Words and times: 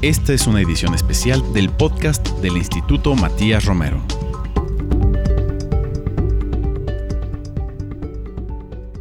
Esta 0.00 0.32
es 0.32 0.46
una 0.46 0.60
edición 0.60 0.94
especial 0.94 1.42
del 1.52 1.70
podcast 1.70 2.24
del 2.38 2.56
Instituto 2.56 3.16
Matías 3.16 3.64
Romero. 3.64 4.00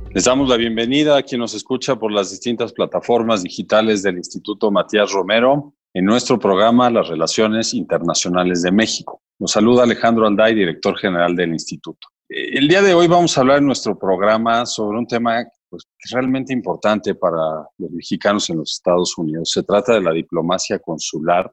Les 0.10 0.24
damos 0.24 0.50
la 0.50 0.58
bienvenida 0.58 1.16
a 1.16 1.22
quien 1.22 1.40
nos 1.40 1.54
escucha 1.54 1.98
por 1.98 2.12
las 2.12 2.32
distintas 2.32 2.74
plataformas 2.74 3.44
digitales 3.44 4.02
del 4.02 4.18
Instituto 4.18 4.72
Matías 4.72 5.12
Romero 5.12 5.76
en 5.94 6.04
nuestro 6.04 6.40
programa 6.40 6.90
Las 6.90 7.10
Relaciones 7.10 7.76
Internacionales 7.76 8.64
de 8.64 8.72
México. 8.72 9.22
Nos 9.38 9.52
saluda 9.52 9.84
Alejandro 9.84 10.26
Alday, 10.26 10.56
director 10.56 10.98
general 10.98 11.36
del 11.36 11.52
instituto. 11.52 12.08
El 12.28 12.68
día 12.68 12.82
de 12.82 12.96
hoy 12.96 13.08
vamos 13.08 13.38
a 13.38 13.42
hablar 13.42 13.60
en 13.60 13.68
nuestro 13.68 14.00
programa 14.00 14.66
sobre 14.66 14.98
un 14.98 15.06
tema 15.06 15.46
pues, 15.70 15.84
realmente 16.12 16.54
importante 16.54 17.16
para 17.16 17.68
los 17.78 17.92
mexicanos 17.92 18.50
en 18.50 18.58
los 18.58 18.74
Estados 18.74 19.18
Unidos. 19.18 19.52
Se 19.52 19.64
trata 19.64 19.94
de 19.94 20.02
la 20.02 20.12
diplomacia 20.12 20.80
consular 20.80 21.52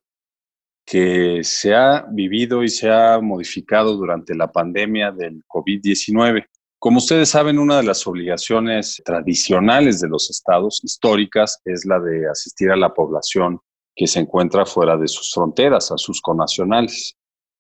que 0.87 1.41
se 1.43 1.75
ha 1.75 2.07
vivido 2.11 2.63
y 2.63 2.69
se 2.69 2.91
ha 2.91 3.19
modificado 3.21 3.97
durante 3.97 4.35
la 4.35 4.53
pandemia 4.53 5.13
del 5.13 5.43
COVID-19. 5.47 6.45
Como 6.79 6.99
ustedes 6.99 7.31
saben, 7.31 7.59
una 7.59 7.79
de 7.79 7.85
las 7.85 8.07
obligaciones 8.07 9.01
tradicionales 9.05 10.01
de 10.01 10.09
los 10.09 10.31
estados 10.31 10.81
históricas 10.85 11.61
es 11.65 11.87
la 11.87 11.99
de 11.99 12.29
asistir 12.29 12.71
a 12.71 12.77
la 12.77 12.93
población 12.93 13.59
que 13.97 14.07
se 14.07 14.21
encuentra 14.21 14.67
fuera 14.67 14.97
de 14.97 15.09
sus 15.09 15.33
fronteras, 15.33 15.91
a 15.91 15.97
sus 15.97 16.21
conacionales. 16.21 17.17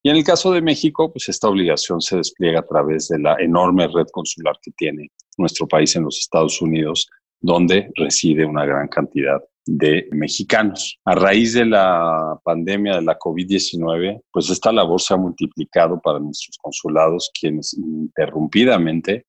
Y 0.07 0.11
en 0.11 0.17
el 0.17 0.25
caso 0.25 0.53
de 0.53 0.61
México, 0.61 1.11
pues 1.11 1.31
esta 1.31 1.49
obligación 1.49 2.03
se 2.03 2.19
despliega 2.19 2.61
a 2.61 2.67
través 2.67 3.09
de 3.09 3.19
la 3.19 3.37
enorme 3.41 3.89
red 3.89 4.07
consular 4.13 4.55
que 4.61 4.71
tiene 4.73 5.11
nuestro 5.39 5.67
país 5.67 5.97
en 5.97 6.05
los 6.05 6.19
Estados 6.19 6.61
Unidos, 6.61 7.09
donde 7.41 7.91
reside 7.97 8.45
una 8.45 8.67
gran 8.67 8.87
cantidad 8.89 9.43
de 9.65 10.07
mexicanos. 10.13 11.01
A 11.07 11.15
raíz 11.15 11.55
de 11.55 11.65
la 11.65 12.39
pandemia 12.45 12.97
de 12.97 13.03
la 13.03 13.19
COVID-19, 13.19 14.21
pues 14.31 14.51
esta 14.51 14.71
labor 14.73 15.01
se 15.01 15.15
ha 15.15 15.17
multiplicado 15.17 15.99
para 16.03 16.19
nuestros 16.19 16.59
consulados, 16.61 17.31
quienes 17.41 17.73
interrumpidamente 17.73 19.25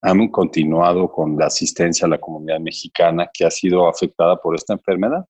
han 0.00 0.28
continuado 0.28 1.12
con 1.12 1.36
la 1.36 1.48
asistencia 1.48 2.06
a 2.06 2.10
la 2.10 2.18
comunidad 2.18 2.60
mexicana 2.60 3.28
que 3.30 3.44
ha 3.44 3.50
sido 3.50 3.86
afectada 3.86 4.36
por 4.38 4.54
esta 4.54 4.72
enfermedad, 4.72 5.26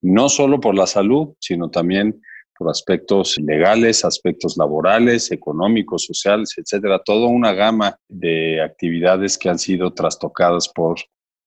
no 0.00 0.28
solo 0.28 0.58
por 0.58 0.74
la 0.74 0.88
salud, 0.88 1.28
sino 1.38 1.70
también 1.70 2.20
por 2.58 2.70
aspectos 2.70 3.38
legales, 3.38 4.04
aspectos 4.04 4.56
laborales, 4.56 5.30
económicos, 5.30 6.04
sociales, 6.04 6.54
etcétera, 6.56 7.00
toda 7.04 7.28
una 7.28 7.52
gama 7.52 7.96
de 8.08 8.60
actividades 8.60 9.38
que 9.38 9.48
han 9.48 9.58
sido 9.58 9.92
trastocadas 9.92 10.68
por 10.68 10.98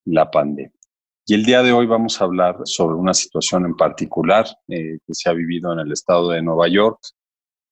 la 0.04 0.30
pandemia. 0.30 0.72
Y 1.28 1.34
el 1.34 1.44
día 1.44 1.62
de 1.62 1.72
hoy 1.72 1.86
vamos 1.86 2.20
a 2.20 2.24
hablar 2.24 2.56
sobre 2.64 2.94
una 2.94 3.12
situación 3.12 3.64
en 3.64 3.76
particular 3.76 4.46
eh, 4.68 4.98
que 5.04 5.14
se 5.14 5.28
ha 5.28 5.32
vivido 5.32 5.72
en 5.72 5.80
el 5.80 5.90
estado 5.90 6.30
de 6.30 6.40
Nueva 6.40 6.68
York, 6.68 7.00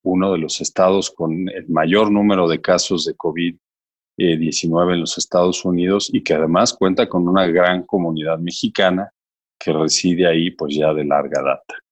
uno 0.03 0.33
de 0.33 0.39
los 0.39 0.59
estados 0.59 1.09
con 1.09 1.47
el 1.49 1.67
mayor 1.69 2.11
número 2.11 2.49
de 2.49 2.59
casos 2.59 3.05
de 3.05 3.15
COVID-19 3.15 4.93
en 4.93 4.99
los 4.99 5.17
Estados 5.17 5.63
Unidos 5.63 6.09
y 6.11 6.21
que 6.21 6.33
además 6.33 6.73
cuenta 6.73 7.07
con 7.07 7.27
una 7.27 7.47
gran 7.47 7.83
comunidad 7.83 8.39
mexicana 8.39 9.09
que 9.57 9.71
reside 9.71 10.27
ahí 10.27 10.51
pues 10.51 10.75
ya 10.75 10.93
de 10.93 11.05
larga 11.05 11.41
data. 11.41 11.84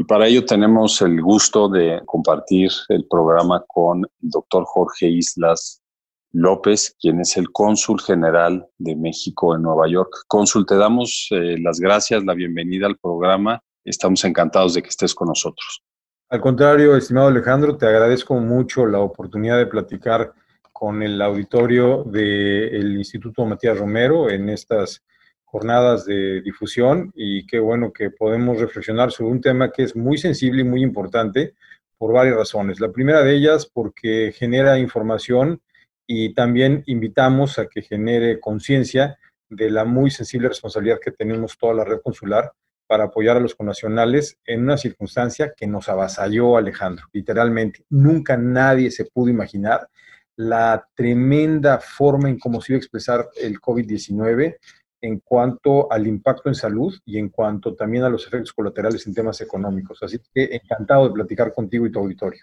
Y 0.00 0.04
para 0.04 0.28
ello 0.28 0.44
tenemos 0.44 1.02
el 1.02 1.20
gusto 1.20 1.68
de 1.68 2.00
compartir 2.06 2.70
el 2.88 3.04
programa 3.08 3.64
con 3.66 4.04
el 4.22 4.30
doctor 4.30 4.64
Jorge 4.64 5.08
Islas 5.08 5.82
López, 6.30 6.94
quien 7.00 7.20
es 7.20 7.36
el 7.36 7.50
cónsul 7.50 8.00
general 8.00 8.64
de 8.78 8.94
México 8.94 9.56
en 9.56 9.62
Nueva 9.62 9.88
York. 9.88 10.12
Cónsul, 10.28 10.66
te 10.66 10.76
damos 10.76 11.26
eh, 11.32 11.56
las 11.60 11.80
gracias, 11.80 12.24
la 12.24 12.34
bienvenida 12.34 12.86
al 12.86 12.96
programa. 12.96 13.60
Estamos 13.84 14.24
encantados 14.24 14.74
de 14.74 14.82
que 14.82 14.88
estés 14.88 15.12
con 15.14 15.28
nosotros. 15.28 15.82
Al 16.30 16.40
contrario, 16.40 16.94
estimado 16.94 17.26
Alejandro, 17.26 17.76
te 17.76 17.86
agradezco 17.86 18.34
mucho 18.34 18.86
la 18.86 19.00
oportunidad 19.00 19.58
de 19.58 19.66
platicar 19.66 20.32
con 20.72 21.02
el 21.02 21.20
auditorio 21.20 22.04
del 22.04 22.98
Instituto 22.98 23.44
Matías 23.44 23.76
Romero 23.76 24.30
en 24.30 24.48
estas 24.48 25.02
jornadas 25.50 26.04
de 26.04 26.42
difusión 26.42 27.10
y 27.14 27.46
qué 27.46 27.58
bueno 27.58 27.92
que 27.92 28.10
podemos 28.10 28.60
reflexionar 28.60 29.12
sobre 29.12 29.32
un 29.32 29.40
tema 29.40 29.70
que 29.72 29.82
es 29.82 29.96
muy 29.96 30.18
sensible 30.18 30.60
y 30.60 30.64
muy 30.64 30.82
importante 30.82 31.54
por 31.96 32.12
varias 32.12 32.36
razones. 32.36 32.80
La 32.80 32.92
primera 32.92 33.22
de 33.22 33.34
ellas 33.34 33.66
porque 33.66 34.32
genera 34.36 34.78
información 34.78 35.62
y 36.06 36.34
también 36.34 36.82
invitamos 36.86 37.58
a 37.58 37.66
que 37.66 37.82
genere 37.82 38.40
conciencia 38.40 39.18
de 39.48 39.70
la 39.70 39.84
muy 39.84 40.10
sensible 40.10 40.48
responsabilidad 40.48 41.00
que 41.00 41.12
tenemos 41.12 41.56
toda 41.56 41.74
la 41.74 41.84
red 41.84 42.00
consular 42.02 42.52
para 42.86 43.04
apoyar 43.04 43.38
a 43.38 43.40
los 43.40 43.54
connacionales 43.54 44.38
en 44.44 44.62
una 44.62 44.76
circunstancia 44.76 45.54
que 45.56 45.66
nos 45.66 45.88
avasalló 45.88 46.56
Alejandro, 46.56 47.06
literalmente. 47.12 47.84
Nunca 47.88 48.36
nadie 48.36 48.90
se 48.90 49.06
pudo 49.06 49.30
imaginar 49.30 49.88
la 50.36 50.86
tremenda 50.94 51.78
forma 51.78 52.28
en 52.28 52.38
cómo 52.38 52.60
se 52.60 52.72
iba 52.72 52.76
a 52.76 52.80
expresar 52.80 53.28
el 53.36 53.60
COVID-19 53.60 54.56
en 55.00 55.20
cuanto 55.20 55.90
al 55.92 56.06
impacto 56.06 56.48
en 56.48 56.54
salud 56.54 56.94
y 57.04 57.18
en 57.18 57.28
cuanto 57.28 57.74
también 57.74 58.04
a 58.04 58.08
los 58.08 58.26
efectos 58.26 58.52
colaterales 58.52 59.06
en 59.06 59.14
temas 59.14 59.40
económicos. 59.40 60.02
Así 60.02 60.18
que 60.34 60.56
encantado 60.56 61.08
de 61.08 61.14
platicar 61.14 61.54
contigo 61.54 61.86
y 61.86 61.92
tu 61.92 62.00
auditorio. 62.00 62.42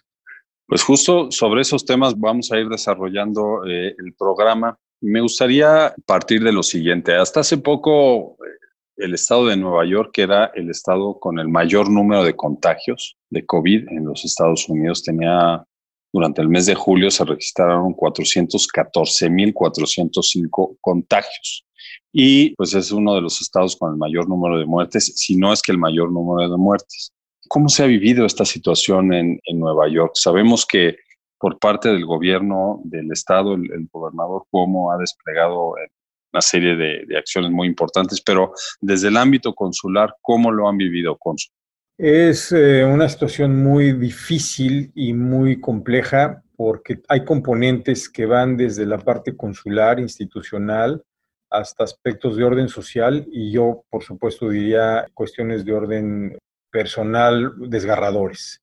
Pues 0.68 0.82
justo 0.84 1.30
sobre 1.32 1.62
esos 1.62 1.86
temas 1.86 2.20
vamos 2.20 2.52
a 2.52 2.58
ir 2.58 2.68
desarrollando 2.68 3.64
eh, 3.66 3.96
el 3.98 4.14
programa. 4.16 4.78
Me 5.02 5.22
gustaría 5.22 5.94
partir 6.06 6.44
de 6.44 6.52
lo 6.52 6.64
siguiente. 6.64 7.14
Hasta 7.14 7.42
hace 7.42 7.60
poco 7.60 8.38
eh, 8.44 8.48
el 8.98 9.14
estado 9.14 9.46
de 9.48 9.58
Nueva 9.58 9.86
York 9.86 10.18
era 10.18 10.46
el 10.56 10.70
estado 10.70 11.20
con 11.20 11.38
el 11.38 11.50
mayor 11.50 11.92
número 11.92 12.24
de 12.24 12.36
contagios 12.36 13.18
de 13.30 13.46
COVID 13.46 13.90
en 13.90 14.06
los 14.06 14.26
Estados 14.26 14.68
Unidos. 14.70 15.04
Tenía, 15.04 15.64
durante 16.12 16.42
el 16.42 16.50
mes 16.50 16.66
de 16.66 16.74
julio 16.74 17.12
se 17.12 17.26
registraron 17.26 17.96
414.405 17.96 20.78
contagios 20.82 21.65
y 22.18 22.56
pues 22.56 22.74
es 22.74 22.94
uno 22.94 23.14
de 23.14 23.20
los 23.20 23.42
estados 23.42 23.76
con 23.76 23.92
el 23.92 23.98
mayor 23.98 24.30
número 24.30 24.58
de 24.58 24.66
muertes, 24.66 25.12
si 25.18 25.36
no 25.36 25.52
es 25.52 25.62
que 25.62 25.74
el 25.74 25.78
mayor 25.78 26.14
número 26.14 26.50
de 26.50 26.56
muertes. 26.56 27.12
¿Cómo 27.50 27.68
se 27.68 27.84
ha 27.84 27.88
vivido 27.88 28.26
esta 28.26 28.46
situación 28.46 29.12
en, 29.12 29.42
Nueva 29.54 29.90
York? 29.90 30.14
Sabemos 30.14 30.66
que 30.66 30.96
por 31.38 31.60
parte 31.60 31.90
del 31.90 32.06
gobierno 32.06 32.80
del 32.86 33.12
estado, 33.12 33.56
el, 33.56 33.90
gobernador 33.92 34.46
Cuomo 34.50 34.94
ha 34.94 34.98
desplegado 34.98 35.78
eh, 35.78 35.90
una 36.32 36.42
serie 36.42 36.78
de, 36.78 37.18
acciones 37.18 37.52
muy 37.52 37.68
importantes, 37.68 38.22
pero 38.22 38.54
desde 38.80 39.10
el 39.10 39.18
ámbito 39.18 39.54
consular, 39.54 40.16
¿cómo 40.22 40.54
lo 40.54 40.70
han 40.70 40.78
vivido, 40.78 41.18
Consul? 41.18 41.52
Es 41.98 42.50
eh, 42.54 42.86
una 42.86 43.10
situación 43.10 43.62
muy 43.62 43.92
difícil 43.92 44.90
y 44.96 45.12
muy 45.12 45.60
compleja 45.60 46.42
porque 46.56 47.02
hay 47.10 47.26
componentes 47.26 48.08
que 48.08 48.26
van 48.26 48.56
desde 48.56 48.86
la 48.86 49.00
parte 49.00 49.36
consular, 49.36 50.00
institucional, 50.00 51.04
hasta 51.58 51.84
aspectos 51.84 52.36
de 52.36 52.44
orden 52.44 52.70
social 52.70 53.26
y 53.32 53.52
yo, 53.52 53.84
por 53.90 54.04
supuesto, 54.04 54.50
diría 54.50 55.08
cuestiones 55.14 55.66
de 55.66 55.74
orden 55.74 56.38
personal 56.72 57.54
desgarradores. 57.58 58.62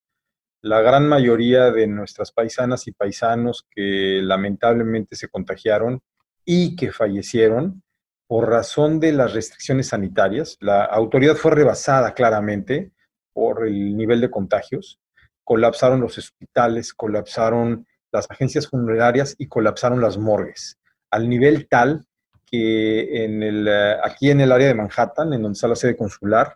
La 0.60 0.80
gran 0.80 1.08
mayoría 1.08 1.70
de 1.70 1.86
nuestras 1.86 2.30
paisanas 2.30 2.86
y 2.86 2.92
paisanos 2.92 3.66
que 3.70 4.20
lamentablemente 4.22 5.16
se 5.16 5.28
contagiaron 5.28 6.00
y 6.44 6.76
que 6.76 6.92
fallecieron 6.92 7.82
por 8.28 8.48
razón 8.48 9.00
de 9.00 9.12
las 9.12 9.34
restricciones 9.34 9.88
sanitarias, 9.88 10.56
la 10.60 10.84
autoridad 10.84 11.36
fue 11.36 11.50
rebasada 11.50 12.14
claramente 12.14 12.92
por 13.32 13.66
el 13.66 13.96
nivel 13.96 14.20
de 14.20 14.30
contagios, 14.30 15.00
colapsaron 15.44 16.00
los 16.00 16.16
hospitales, 16.16 16.94
colapsaron 16.94 17.86
las 18.10 18.30
agencias 18.30 18.68
funerarias 18.68 19.34
y 19.38 19.48
colapsaron 19.48 20.00
las 20.00 20.16
morgues, 20.16 20.78
al 21.10 21.28
nivel 21.28 21.68
tal 21.68 22.06
que 22.52 23.24
eh, 23.24 23.96
aquí 24.04 24.30
en 24.30 24.42
el 24.42 24.52
área 24.52 24.68
de 24.68 24.74
Manhattan, 24.74 25.32
en 25.32 25.40
donde 25.40 25.54
está 25.54 25.68
la 25.68 25.74
sede 25.74 25.96
consular, 25.96 26.54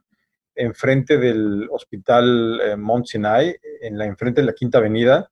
enfrente 0.54 1.16
del 1.16 1.66
hospital 1.70 2.60
eh, 2.60 2.76
Mount 2.76 3.06
Sinai, 3.06 3.56
en 3.80 3.96
la 3.96 4.04
enfrente 4.04 4.42
de 4.42 4.46
la 4.46 4.52
Quinta 4.52 4.76
Avenida, 4.76 5.30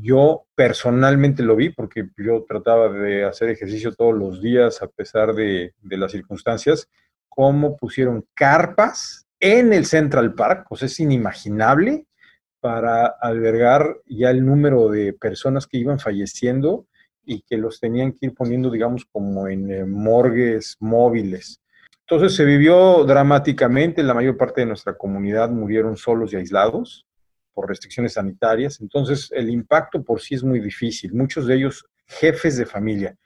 yo 0.00 0.44
personalmente 0.54 1.42
lo 1.42 1.56
vi 1.56 1.70
porque 1.70 2.08
yo 2.18 2.44
trataba 2.46 2.88
de 2.88 3.24
hacer 3.24 3.48
ejercicio 3.48 3.92
todos 3.92 4.14
los 4.14 4.40
días 4.40 4.80
a 4.80 4.86
pesar 4.86 5.34
de, 5.34 5.74
de 5.80 5.96
las 5.96 6.12
circunstancias, 6.12 6.88
cómo 7.28 7.76
pusieron 7.76 8.24
carpas 8.34 9.26
en 9.40 9.72
el 9.72 9.86
Central 9.86 10.34
Park, 10.34 10.66
pues 10.68 10.84
es 10.84 11.00
inimaginable 11.00 12.06
para 12.60 13.06
albergar 13.06 13.96
ya 14.06 14.30
el 14.30 14.44
número 14.44 14.88
de 14.88 15.14
personas 15.14 15.66
que 15.66 15.78
iban 15.78 15.98
falleciendo 15.98 16.86
y 17.30 17.42
que 17.42 17.56
los 17.56 17.78
tenían 17.78 18.10
que 18.10 18.26
ir 18.26 18.34
poniendo, 18.34 18.68
digamos, 18.70 19.04
como 19.04 19.46
en 19.46 19.70
eh, 19.70 19.84
morgues 19.84 20.76
móviles. 20.80 21.60
Entonces 22.00 22.34
se 22.34 22.44
vivió 22.44 23.04
dramáticamente, 23.04 24.02
la 24.02 24.14
mayor 24.14 24.36
parte 24.36 24.62
de 24.62 24.66
nuestra 24.66 24.94
comunidad 24.94 25.48
murieron 25.48 25.96
solos 25.96 26.32
y 26.32 26.36
aislados 26.36 27.06
por 27.54 27.68
restricciones 27.68 28.14
sanitarias, 28.14 28.80
entonces 28.80 29.30
el 29.32 29.48
impacto 29.48 30.02
por 30.02 30.20
sí 30.20 30.34
es 30.34 30.42
muy 30.42 30.58
difícil, 30.58 31.14
muchos 31.14 31.46
de 31.46 31.54
ellos 31.54 31.86
jefes 32.04 32.56
de 32.56 32.66
familia. 32.66 33.16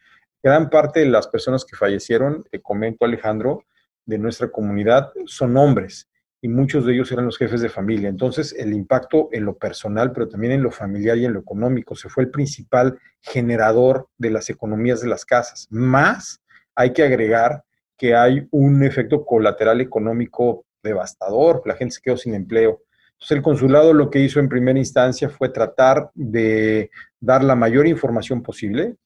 Gran 0.42 0.68
parte 0.68 1.00
de 1.00 1.06
las 1.06 1.26
personas 1.26 1.64
que 1.64 1.74
fallecieron, 1.74 2.44
te 2.50 2.60
comento 2.60 3.06
Alejandro, 3.06 3.64
de 4.04 4.18
nuestra 4.18 4.48
comunidad 4.48 5.12
son 5.24 5.56
hombres 5.56 6.10
y 6.44 6.48
muchos 6.48 6.84
de 6.84 6.92
ellos 6.92 7.10
eran 7.10 7.24
los 7.24 7.38
jefes 7.38 7.62
de 7.62 7.70
familia. 7.70 8.10
Entonces, 8.10 8.54
el 8.58 8.74
impacto 8.74 9.30
en 9.32 9.46
lo 9.46 9.56
personal, 9.56 10.12
pero 10.12 10.28
también 10.28 10.52
en 10.52 10.62
lo 10.62 10.70
familiar 10.70 11.16
y 11.16 11.24
en 11.24 11.32
lo 11.32 11.40
económico, 11.40 11.96
se 11.96 12.10
fue 12.10 12.24
el 12.24 12.30
principal 12.30 12.98
generador 13.22 14.08
de 14.18 14.28
las 14.28 14.50
economías 14.50 15.00
de 15.00 15.08
las 15.08 15.24
casas. 15.24 15.66
Más 15.70 16.42
hay 16.74 16.92
que 16.92 17.02
agregar 17.02 17.64
que 17.96 18.14
hay 18.14 18.46
un 18.50 18.82
efecto 18.84 19.24
colateral 19.24 19.80
económico 19.80 20.66
devastador, 20.82 21.62
la 21.64 21.76
gente 21.76 21.94
se 21.94 22.02
quedó 22.02 22.18
sin 22.18 22.34
empleo. 22.34 22.82
Entonces 23.14 23.38
el 23.38 23.42
consulado 23.42 23.94
lo 23.94 24.10
que 24.10 24.18
hizo 24.18 24.38
en 24.38 24.50
primera 24.50 24.78
instancia 24.78 25.30
fue 25.30 25.48
tratar 25.48 26.10
de 26.12 26.90
dar 27.20 27.42
la 27.42 27.56
mayor 27.56 27.86
información 27.86 28.42
posible, 28.42 28.96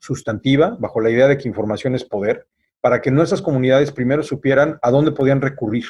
sustantiva, 0.00 0.76
bajo 0.80 1.00
la 1.00 1.10
idea 1.10 1.28
de 1.28 1.38
que 1.38 1.46
información 1.46 1.94
es 1.94 2.02
poder, 2.02 2.48
para 2.80 3.00
que 3.00 3.12
nuestras 3.12 3.42
comunidades 3.42 3.92
primero 3.92 4.24
supieran 4.24 4.80
a 4.82 4.90
dónde 4.90 5.12
podían 5.12 5.40
recurrir 5.40 5.84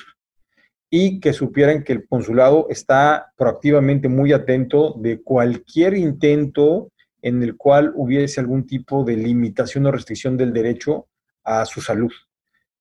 y 0.90 1.20
que 1.20 1.32
supieran 1.32 1.84
que 1.84 1.92
el 1.92 2.06
consulado 2.06 2.66
está 2.70 3.32
proactivamente 3.36 4.08
muy 4.08 4.32
atento 4.32 4.94
de 4.98 5.22
cualquier 5.22 5.94
intento 5.94 6.90
en 7.20 7.42
el 7.42 7.56
cual 7.56 7.92
hubiese 7.94 8.40
algún 8.40 8.66
tipo 8.66 9.04
de 9.04 9.16
limitación 9.16 9.86
o 9.86 9.92
restricción 9.92 10.36
del 10.36 10.52
derecho 10.52 11.08
a 11.44 11.64
su 11.64 11.80
salud, 11.80 12.12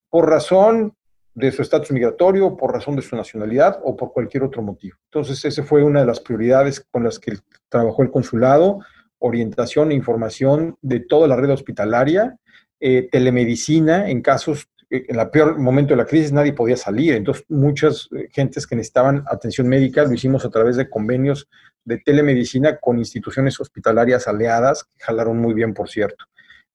por 0.09 0.29
razón 0.29 0.93
de 1.33 1.51
su 1.51 1.61
estatus 1.61 1.91
migratorio, 1.91 2.55
por 2.57 2.73
razón 2.73 2.95
de 2.95 3.01
su 3.01 3.15
nacionalidad 3.15 3.79
o 3.83 3.95
por 3.95 4.11
cualquier 4.11 4.43
otro 4.43 4.61
motivo. 4.61 4.97
Entonces, 5.05 5.43
esa 5.45 5.63
fue 5.63 5.83
una 5.83 5.99
de 5.99 6.05
las 6.05 6.19
prioridades 6.19 6.85
con 6.91 7.03
las 7.03 7.19
que 7.19 7.33
trabajó 7.69 8.01
el 8.01 8.09
consulado, 8.09 8.79
orientación 9.19 9.91
e 9.91 9.95
información 9.95 10.77
de 10.81 11.01
toda 11.01 11.27
la 11.27 11.35
red 11.35 11.51
hospitalaria, 11.51 12.37
eh, 12.79 13.07
telemedicina 13.11 14.09
en 14.09 14.21
casos 14.21 14.69
en 14.89 15.19
el 15.19 15.29
peor 15.29 15.57
momento 15.59 15.93
de 15.93 15.97
la 15.97 16.05
crisis 16.05 16.31
nadie 16.31 16.53
podía 16.53 16.77
salir, 16.77 17.13
entonces 17.13 17.45
muchas 17.49 18.07
eh, 18.15 18.27
gentes 18.31 18.65
que 18.65 18.75
necesitaban 18.75 19.23
atención 19.27 19.67
médica 19.67 20.03
lo 20.03 20.13
hicimos 20.13 20.45
a 20.45 20.49
través 20.49 20.77
de 20.77 20.89
convenios 20.89 21.47
de 21.83 21.97
telemedicina 21.99 22.77
con 22.77 22.97
instituciones 22.97 23.59
hospitalarias 23.59 24.27
aliadas, 24.27 24.83
que 24.83 25.03
jalaron 25.03 25.37
muy 25.37 25.53
bien, 25.53 25.73
por 25.73 25.89
cierto. 25.89 26.25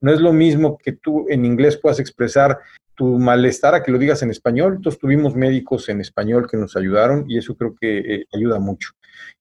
No 0.00 0.12
es 0.12 0.20
lo 0.20 0.32
mismo 0.32 0.78
que 0.78 0.92
tú 0.92 1.26
en 1.28 1.44
inglés 1.44 1.76
puedas 1.76 2.00
expresar 2.00 2.58
tu 2.94 3.18
malestar 3.18 3.74
a 3.74 3.82
que 3.82 3.92
lo 3.92 3.98
digas 3.98 4.22
en 4.22 4.30
español, 4.30 4.74
entonces 4.76 5.00
tuvimos 5.00 5.34
médicos 5.34 5.88
en 5.88 6.00
español 6.00 6.48
que 6.50 6.56
nos 6.56 6.76
ayudaron 6.76 7.24
y 7.28 7.38
eso 7.38 7.56
creo 7.56 7.74
que 7.78 7.98
eh, 7.98 8.26
ayuda 8.32 8.58
mucho. 8.58 8.90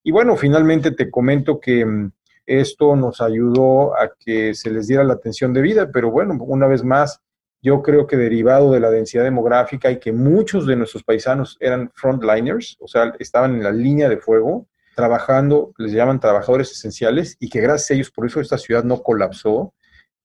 Y 0.03 0.11
bueno, 0.11 0.35
finalmente 0.35 0.91
te 0.91 1.09
comento 1.09 1.59
que 1.59 1.85
mm, 1.85 2.11
esto 2.45 2.95
nos 2.95 3.21
ayudó 3.21 3.97
a 3.97 4.11
que 4.19 4.53
se 4.53 4.71
les 4.71 4.87
diera 4.87 5.03
la 5.03 5.13
atención 5.13 5.53
debida, 5.53 5.91
pero 5.91 6.11
bueno, 6.11 6.37
una 6.41 6.67
vez 6.67 6.83
más, 6.83 7.21
yo 7.61 7.81
creo 7.81 8.07
que 8.07 8.17
derivado 8.17 8.71
de 8.71 8.79
la 8.79 8.89
densidad 8.89 9.23
demográfica 9.23 9.91
y 9.91 9.99
que 9.99 10.11
muchos 10.11 10.65
de 10.65 10.75
nuestros 10.75 11.03
paisanos 11.03 11.57
eran 11.59 11.91
frontliners, 11.93 12.77
o 12.79 12.87
sea, 12.87 13.13
estaban 13.19 13.55
en 13.55 13.63
la 13.63 13.71
línea 13.71 14.09
de 14.09 14.17
fuego, 14.17 14.67
trabajando, 14.95 15.73
les 15.77 15.91
llaman 15.91 16.19
trabajadores 16.19 16.71
esenciales, 16.71 17.37
y 17.39 17.49
que 17.49 17.61
gracias 17.61 17.91
a 17.91 17.93
ellos 17.93 18.11
por 18.11 18.25
eso 18.25 18.41
esta 18.41 18.57
ciudad 18.57 18.83
no 18.83 19.01
colapsó, 19.01 19.73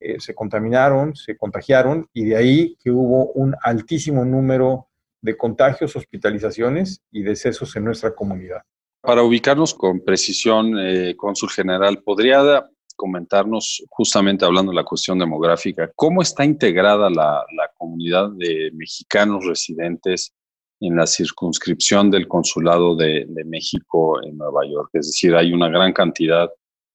eh, 0.01 0.17
se 0.19 0.35
contaminaron, 0.35 1.15
se 1.15 1.37
contagiaron, 1.37 2.09
y 2.13 2.25
de 2.25 2.37
ahí 2.37 2.77
que 2.83 2.91
hubo 2.91 3.33
un 3.33 3.55
altísimo 3.63 4.25
número 4.25 4.89
de 5.21 5.37
contagios, 5.37 5.95
hospitalizaciones 5.97 7.03
y 7.11 7.23
decesos 7.23 7.75
en 7.77 7.85
nuestra 7.85 8.15
comunidad. 8.15 8.63
Para 9.01 9.23
ubicarnos 9.23 9.75
con 9.75 10.01
precisión, 10.01 10.79
eh, 10.79 11.15
cónsul 11.17 11.51
general, 11.51 12.03
¿podría 12.03 12.67
comentarnos, 12.97 13.85
justamente 13.91 14.45
hablando 14.45 14.73
de 14.73 14.77
la 14.77 14.85
cuestión 14.85 15.19
demográfica, 15.19 15.91
cómo 15.95 16.23
está 16.23 16.45
integrada 16.45 17.11
la, 17.11 17.45
comunidad 17.77 18.31
de 18.33 18.71
mexicanos 18.75 19.45
residentes 19.45 20.33
en 20.81 20.97
la 20.97 21.07
circunscripción 21.07 22.11
del 22.11 22.27
Consulado 22.27 22.97
de, 22.97 23.27
México 23.45 24.23
en 24.25 24.37
Nueva 24.37 24.67
York. 24.67 24.91
Es 24.95 25.07
decir, 25.07 25.35
hay 25.37 25.53
una 25.53 25.69
gran 25.69 25.93
cantidad, 25.93 26.51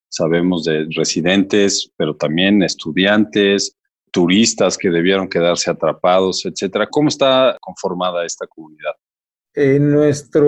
sabemos, 0.10 0.66
de 0.66 0.88
residentes, 0.96 1.92
pero 1.96 2.16
también 2.16 2.62
estudiantes, 2.64 3.78
turistas 4.12 4.78
que 4.78 4.90
debieron 4.90 5.30
quedarse 5.30 5.72
atrapados, 5.72 6.46
etcétera. 6.46 6.88
¿Cómo 6.88 7.08
está 7.08 7.58
conformada 7.62 8.26
esta 8.26 8.46
comunidad? 8.48 8.94
En 9.54 9.92
nuestra 9.92 10.42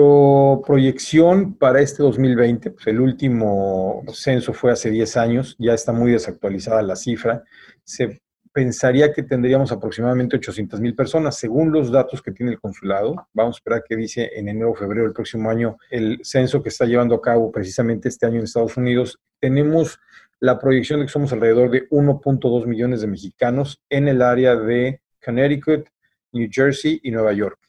proyección 0.66 1.58
para 1.58 1.82
este 1.82 2.02
2020, 2.02 2.70
pues 2.70 2.86
el 2.86 3.00
último 3.00 4.02
censo 4.14 4.54
fue 4.54 4.72
hace 4.72 4.90
10 4.90 5.16
años, 5.18 5.56
ya 5.58 5.74
está 5.74 5.92
muy 5.92 6.10
desactualizada 6.10 6.80
la 6.80 6.96
cifra, 6.96 7.44
se 7.82 8.22
pensaría 8.50 9.12
que 9.12 9.22
tendríamos 9.22 9.72
aproximadamente 9.72 10.36
800 10.36 10.80
mil 10.80 10.94
personas, 10.94 11.36
según 11.36 11.70
los 11.70 11.92
datos 11.92 12.22
que 12.22 12.30
tiene 12.30 12.52
el 12.52 12.60
consulado. 12.60 13.28
Vamos 13.34 13.56
a 13.56 13.58
esperar 13.58 13.84
que 13.86 13.94
dice 13.94 14.30
en 14.36 14.48
enero 14.48 14.70
o 14.70 14.74
febrero 14.74 15.02
del 15.02 15.12
próximo 15.12 15.50
año 15.50 15.76
el 15.90 16.20
censo 16.22 16.62
que 16.62 16.70
está 16.70 16.86
llevando 16.86 17.14
a 17.16 17.20
cabo 17.20 17.52
precisamente 17.52 18.08
este 18.08 18.24
año 18.24 18.38
en 18.38 18.44
Estados 18.44 18.78
Unidos. 18.78 19.20
Tenemos 19.38 19.98
la 20.40 20.58
proyección 20.58 21.00
de 21.00 21.06
que 21.06 21.12
somos 21.12 21.30
alrededor 21.34 21.70
de 21.70 21.86
1.2 21.90 22.66
millones 22.66 23.02
de 23.02 23.08
mexicanos 23.08 23.82
en 23.90 24.08
el 24.08 24.22
área 24.22 24.56
de 24.56 25.02
Connecticut, 25.22 25.88
New 26.32 26.48
Jersey 26.50 27.00
y 27.02 27.10
Nueva 27.10 27.34
York. 27.34 27.63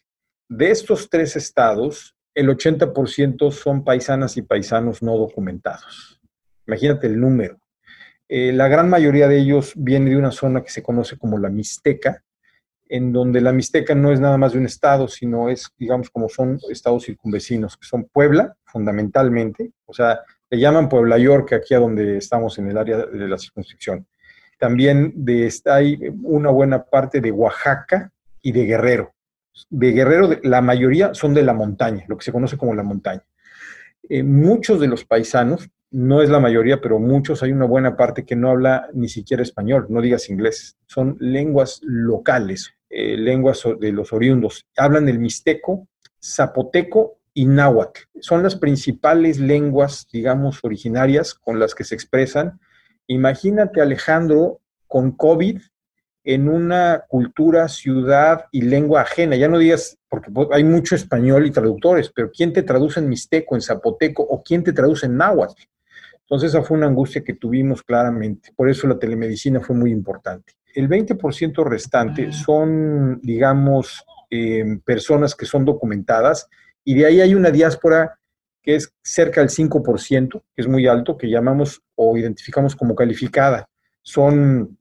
De 0.47 0.69
estos 0.69 1.09
tres 1.09 1.35
estados, 1.35 2.15
el 2.35 2.49
80% 2.49 3.51
son 3.51 3.83
paisanas 3.83 4.37
y 4.37 4.43
paisanos 4.43 5.01
no 5.01 5.17
documentados. 5.17 6.21
Imagínate 6.67 7.07
el 7.07 7.19
número. 7.19 7.59
Eh, 8.27 8.51
la 8.53 8.67
gran 8.67 8.87
mayoría 8.87 9.27
de 9.27 9.39
ellos 9.39 9.73
viene 9.75 10.11
de 10.11 10.17
una 10.17 10.31
zona 10.31 10.61
que 10.61 10.69
se 10.69 10.83
conoce 10.83 11.17
como 11.17 11.39
la 11.39 11.49
Mixteca, 11.49 12.23
en 12.87 13.11
donde 13.11 13.41
la 13.41 13.53
Mixteca 13.53 13.95
no 13.95 14.11
es 14.11 14.19
nada 14.19 14.37
más 14.37 14.53
de 14.53 14.59
un 14.59 14.65
estado, 14.65 15.07
sino 15.07 15.49
es, 15.49 15.67
digamos, 15.79 16.11
como 16.11 16.29
son 16.29 16.59
estados 16.69 17.05
circunvecinos, 17.05 17.75
que 17.75 17.87
son 17.87 18.05
Puebla, 18.05 18.55
fundamentalmente, 18.65 19.71
o 19.85 19.93
sea, 19.93 20.21
le 20.51 20.59
llaman 20.59 20.89
Puebla 20.89 21.17
York, 21.17 21.53
aquí 21.53 21.73
a 21.73 21.79
donde 21.79 22.17
estamos 22.17 22.59
en 22.59 22.69
el 22.69 22.77
área 22.77 22.97
de 22.97 23.27
la 23.27 23.39
circunscripción. 23.39 24.05
También 24.59 25.11
de, 25.15 25.51
hay 25.65 25.97
una 26.21 26.51
buena 26.51 26.83
parte 26.83 27.19
de 27.19 27.31
Oaxaca 27.31 28.11
y 28.43 28.51
de 28.51 28.65
Guerrero 28.65 29.14
de 29.69 29.91
Guerrero, 29.91 30.29
la 30.43 30.61
mayoría 30.61 31.13
son 31.13 31.33
de 31.33 31.43
la 31.43 31.53
montaña, 31.53 32.05
lo 32.07 32.17
que 32.17 32.25
se 32.25 32.31
conoce 32.31 32.57
como 32.57 32.75
la 32.75 32.83
montaña. 32.83 33.23
Eh, 34.09 34.23
muchos 34.23 34.79
de 34.79 34.87
los 34.87 35.05
paisanos, 35.05 35.69
no 35.91 36.21
es 36.21 36.29
la 36.29 36.39
mayoría, 36.39 36.81
pero 36.81 36.99
muchos, 36.99 37.41
hay 37.41 37.51
una 37.51 37.65
buena 37.65 37.95
parte 37.95 38.25
que 38.25 38.35
no 38.35 38.49
habla 38.49 38.89
ni 38.93 39.07
siquiera 39.07 39.43
español, 39.43 39.87
no 39.89 40.01
digas 40.01 40.29
inglés, 40.29 40.77
son 40.87 41.15
lenguas 41.19 41.79
locales, 41.83 42.73
eh, 42.89 43.17
lenguas 43.17 43.63
de 43.79 43.91
los 43.91 44.11
oriundos. 44.11 44.67
Hablan 44.75 45.07
el 45.07 45.19
mixteco, 45.19 45.87
zapoteco 46.21 47.19
y 47.33 47.45
náhuatl. 47.45 48.01
Son 48.19 48.43
las 48.43 48.55
principales 48.55 49.39
lenguas, 49.39 50.07
digamos, 50.11 50.59
originarias 50.63 51.33
con 51.33 51.59
las 51.59 51.75
que 51.75 51.83
se 51.83 51.95
expresan. 51.95 52.59
Imagínate, 53.07 53.81
Alejandro, 53.81 54.59
con 54.87 55.11
COVID, 55.11 55.61
en 56.25 56.49
una 56.49 57.03
cultura, 57.07 57.67
ciudad 57.69 58.45
y 58.51 58.63
lengua 58.63 59.01
ajena. 59.01 59.35
Ya 59.35 59.47
no 59.47 59.59
digas, 59.59 59.97
porque 60.09 60.31
hay 60.51 60.63
mucho 60.63 60.95
español 60.95 61.45
y 61.45 61.51
traductores, 61.51 62.11
pero 62.13 62.31
¿quién 62.31 62.51
te 62.51 62.63
traduce 62.63 62.99
en 62.99 63.07
mixteco, 63.07 63.53
en 63.55 63.61
zapoteco 63.61 64.23
o 64.23 64.41
quién 64.43 64.63
te 64.63 64.73
traduce 64.73 65.05
en 65.05 65.17
náhuatl? 65.17 65.61
Entonces 66.21 66.49
esa 66.49 66.63
fue 66.63 66.77
una 66.77 66.87
angustia 66.87 67.23
que 67.23 67.33
tuvimos 67.33 67.83
claramente. 67.83 68.51
Por 68.55 68.67
eso 68.67 68.87
la 68.87 68.97
telemedicina 68.97 69.61
fue 69.61 69.75
muy 69.75 69.91
importante. 69.91 70.53
El 70.73 70.89
20% 70.89 71.63
restante 71.63 72.33
son, 72.33 73.19
digamos, 73.21 74.03
em, 74.31 74.79
personas 74.79 75.35
que 75.35 75.45
son 75.45 75.63
documentadas 75.63 76.49
y 76.83 76.95
de 76.95 77.05
ahí 77.05 77.21
hay 77.21 77.35
una 77.35 77.51
diáspora 77.51 78.17
que 78.63 78.75
es 78.75 78.91
cerca 79.03 79.41
del 79.41 79.51
5%, 79.51 80.43
que 80.55 80.61
es 80.63 80.67
muy 80.67 80.87
alto, 80.87 81.15
que 81.15 81.29
llamamos 81.29 81.83
o 81.93 82.17
identificamos 82.17 82.75
como 82.75 82.95
calificada. 82.95 83.69
Son 84.01 84.75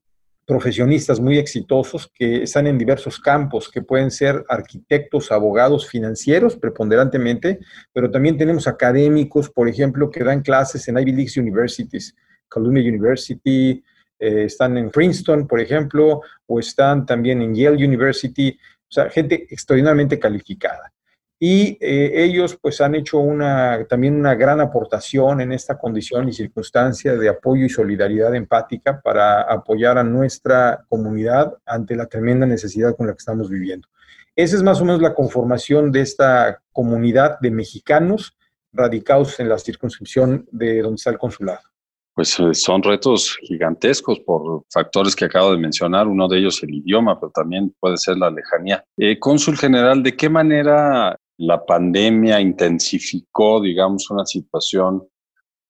profesionistas 0.47 1.21
muy 1.21 1.39
exitosos 1.39 2.11
que 2.15 2.43
están 2.43 2.67
en 2.67 2.79
diversos 2.79 3.19
campos, 3.19 3.71
que 3.71 3.83
pueden 3.83 4.11
ser 4.11 4.45
arquitectos, 4.49 5.33
abogados, 5.33 5.89
financieros 5.89 6.57
preponderantemente, 6.57 7.61
pero 7.93 8.11
también 8.11 8.37
tenemos 8.37 8.67
académicos, 8.67 9.51
por 9.51 9.69
ejemplo, 9.69 10.11
que 10.11 10.23
dan 10.23 10.43
clases 10.43 10.87
en 10.89 10.99
Ivy 10.99 11.13
League 11.13 11.41
Universities, 11.41 12.15
Columbia 12.49 12.89
University, 12.89 13.83
eh, 14.19 14.45
están 14.45 14.77
en 14.77 14.91
Princeton, 14.91 15.47
por 15.47 15.61
ejemplo, 15.61 16.21
o 16.47 16.61
están 16.61 17.07
también 17.07 17.43
en 17.43 17.55
Yale 17.55 17.85
University, 17.85 18.59
o 18.89 18.93
sea, 18.93 19.11
gente 19.11 19.47
extraordinariamente 19.51 20.19
calificada 20.19 20.93
y 21.39 21.77
eh, 21.81 22.25
ellos 22.25 22.59
pues 22.61 22.81
han 22.81 22.95
hecho 22.95 23.19
una, 23.19 23.85
también 23.89 24.15
una 24.15 24.35
gran 24.35 24.61
aportación 24.61 25.41
en 25.41 25.53
esta 25.53 25.77
condición 25.77 26.29
y 26.29 26.33
circunstancia 26.33 27.15
de 27.17 27.29
apoyo 27.29 27.67
y 27.67 27.69
solidaridad 27.69 28.35
empática 28.35 29.01
para 29.01 29.43
apoyar 29.43 29.99
a 29.99 30.05
nuestra 30.05 30.85
comunidad 30.89 31.55
ante 31.67 31.97
la 31.97 32.07
tremenda 32.07 32.47
necesidad 32.47 32.97
con 32.97 33.07
la 33.07 33.13
que 33.13 33.19
estamos 33.19 33.51
viviendo. 33.51 33.89
Esa 34.37 34.57
es 34.57 34.63
más 34.63 34.81
o 34.81 34.85
menos 34.85 35.01
la 35.01 35.15
conformación 35.15 35.93
de 35.93 36.01
esta 36.01 36.61
comunidad 36.73 37.39
de 37.41 37.51
mexicanos 37.51 38.37
radicados 38.73 39.39
en 39.39 39.49
la 39.49 39.59
circunscripción 39.59 40.47
de 40.51 40.83
donde 40.83 40.97
está 40.97 41.11
el 41.11 41.19
consulado. 41.19 41.61
Pues 42.15 42.39
eh, 42.39 42.55
son 42.55 42.83
retos 42.83 43.37
gigantescos 43.43 44.21
por 44.21 44.65
factores 44.73 45.17
que 45.17 45.25
acabo 45.25 45.51
de 45.51 45.59
mencionar, 45.59 46.07
uno 46.07 46.29
de 46.29 46.39
ellos 46.39 46.63
el 46.63 46.75
idioma, 46.75 47.19
pero 47.19 47.33
también 47.33 47.75
puede 47.81 47.97
ser 47.97 48.17
la 48.17 48.31
lejanía. 48.31 48.85
Eh, 48.97 49.19
cónsul 49.19 49.57
general, 49.57 50.03
¿de 50.03 50.17
qué 50.17 50.29
manera 50.29 51.19
la 51.37 51.65
pandemia 51.65 52.41
intensificó, 52.41 53.61
digamos, 53.61 54.11
una 54.11 54.25
situación 54.25 55.07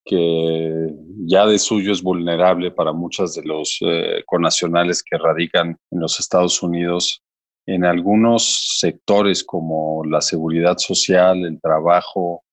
que 0.04 0.94
ya 1.26 1.46
de 1.46 1.58
suyo 1.58 1.92
es 1.92 2.02
vulnerable 2.02 2.70
para 2.70 2.92
muchas 2.92 3.34
de 3.34 3.42
los 3.44 3.78
eh, 3.80 4.22
conacionales 4.26 5.02
que 5.02 5.16
radican 5.16 5.78
en 5.90 6.00
los 6.00 6.20
Estados 6.20 6.62
Unidos. 6.62 7.22
En 7.66 7.86
algunos 7.86 8.78
sectores 8.78 9.42
como 9.42 10.04
la 10.04 10.20
seguridad 10.20 10.76
social, 10.76 11.46
el 11.46 11.58
trabajo, 11.58 12.44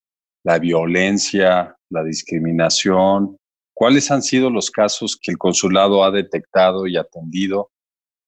la 0.43 0.57
violencia, 0.57 1.75
la 1.89 2.03
discriminación, 2.03 3.37
¿cuáles 3.73 4.09
han 4.09 4.21
sido 4.21 4.49
los 4.49 4.71
casos 4.71 5.19
que 5.21 5.31
el 5.31 5.37
consulado 5.37 6.05
ha 6.05 6.11
detectado 6.11 6.87
y 6.87 6.95
atendido 6.95 7.71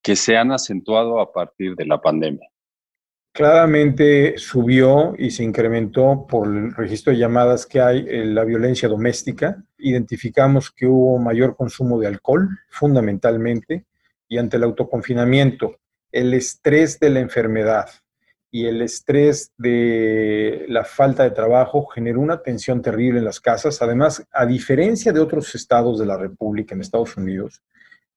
que 0.04 0.18
se 0.18 0.36
han 0.36 0.52
acentuado 0.52 1.22
a 1.22 1.32
partir 1.32 1.76
de 1.76 1.86
la 1.86 2.02
pandemia? 2.02 2.50
Claramente 3.34 4.38
subió 4.38 5.16
y 5.18 5.32
se 5.32 5.44
incrementó 5.44 6.28
por 6.30 6.48
el 6.48 6.72
registro 6.76 7.12
de 7.12 7.18
llamadas 7.18 7.66
que 7.66 7.82
hay 7.82 8.06
en 8.08 8.36
la 8.36 8.44
violencia 8.44 8.88
doméstica. 8.88 9.64
Identificamos 9.80 10.70
que 10.70 10.86
hubo 10.86 11.18
mayor 11.18 11.56
consumo 11.56 12.00
de 12.00 12.06
alcohol, 12.06 12.48
fundamentalmente, 12.70 13.88
y 14.28 14.38
ante 14.38 14.58
el 14.58 14.64
autoconfinamiento, 14.64 15.80
el 16.12 16.36
estrés 16.36 17.00
de 17.00 17.10
la 17.10 17.22
enfermedad 17.22 17.90
y 18.52 18.68
el 18.68 18.84
estrés 18.84 19.52
de 19.58 20.66
la 20.70 20.86
falta 20.86 21.24
de 21.24 21.32
trabajo 21.32 21.88
generó 21.88 22.22
una 22.22 22.44
tensión 22.44 22.84
terrible 22.84 23.18
en 23.18 23.26
las 23.26 23.40
casas. 23.40 23.82
Además, 23.82 24.24
a 24.32 24.46
diferencia 24.46 25.12
de 25.12 25.20
otros 25.20 25.56
estados 25.56 25.98
de 25.98 26.06
la 26.06 26.18
República 26.18 26.76
en 26.76 26.82
Estados 26.82 27.18
Unidos, 27.18 27.64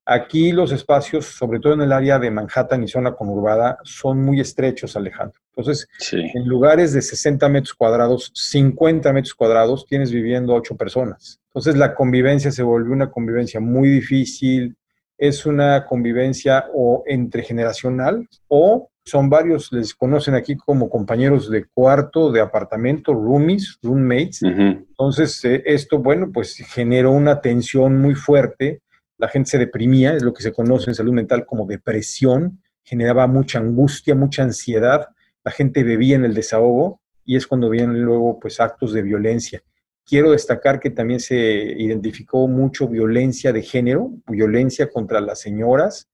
Aquí 0.09 0.53
los 0.53 0.71
espacios, 0.71 1.25
sobre 1.25 1.59
todo 1.59 1.73
en 1.73 1.81
el 1.81 1.91
área 1.91 2.17
de 2.17 2.31
Manhattan 2.31 2.81
y 2.81 2.87
zona 2.87 3.11
conurbada, 3.11 3.77
son 3.83 4.21
muy 4.21 4.39
estrechos, 4.39 4.95
Alejandro. 4.95 5.41
Entonces, 5.53 5.85
en 6.13 6.47
lugares 6.47 6.93
de 6.93 7.01
60 7.01 7.49
metros 7.49 7.73
cuadrados, 7.73 8.31
50 8.33 9.11
metros 9.11 9.35
cuadrados, 9.35 9.85
tienes 9.85 10.09
viviendo 10.09 10.53
ocho 10.53 10.77
personas. 10.77 11.41
Entonces, 11.47 11.75
la 11.75 11.93
convivencia 11.93 12.51
se 12.51 12.63
volvió 12.63 12.93
una 12.93 13.11
convivencia 13.11 13.59
muy 13.59 13.89
difícil. 13.89 14.77
Es 15.17 15.45
una 15.45 15.85
convivencia 15.85 16.67
o 16.73 17.03
entregeneracional 17.05 18.29
o 18.47 18.89
son 19.03 19.29
varios, 19.29 19.73
les 19.73 19.93
conocen 19.93 20.35
aquí 20.35 20.55
como 20.55 20.89
compañeros 20.89 21.49
de 21.49 21.65
cuarto, 21.65 22.31
de 22.31 22.39
apartamento, 22.39 23.13
roomies, 23.13 23.77
roommates. 23.81 24.41
Entonces, 24.43 25.43
eh, 25.43 25.63
esto, 25.65 25.99
bueno, 25.99 26.29
pues 26.33 26.55
generó 26.55 27.11
una 27.11 27.41
tensión 27.41 28.01
muy 28.01 28.15
fuerte 28.15 28.81
la 29.17 29.27
gente 29.27 29.49
se 29.49 29.57
deprimía, 29.57 30.13
es 30.13 30.23
lo 30.23 30.33
que 30.33 30.43
se 30.43 30.51
conoce 30.51 30.89
en 30.89 30.95
salud 30.95 31.13
mental 31.13 31.45
como 31.45 31.65
depresión, 31.65 32.61
generaba 32.83 33.27
mucha 33.27 33.59
angustia, 33.59 34.15
mucha 34.15 34.43
ansiedad, 34.43 35.07
la 35.43 35.51
gente 35.51 35.83
bebía 35.83 36.15
en 36.15 36.25
el 36.25 36.33
desahogo 36.33 37.01
y 37.25 37.35
es 37.35 37.47
cuando 37.47 37.69
vienen 37.69 38.01
luego 38.01 38.39
pues 38.39 38.59
actos 38.59 38.93
de 38.93 39.01
violencia. 39.01 39.61
Quiero 40.05 40.31
destacar 40.31 40.79
que 40.79 40.89
también 40.89 41.19
se 41.19 41.35
identificó 41.35 42.47
mucho 42.47 42.87
violencia 42.87 43.51
de 43.51 43.61
género, 43.61 44.11
violencia 44.27 44.89
contra 44.89 45.19
las 45.19 45.41
señoras, 45.41 46.09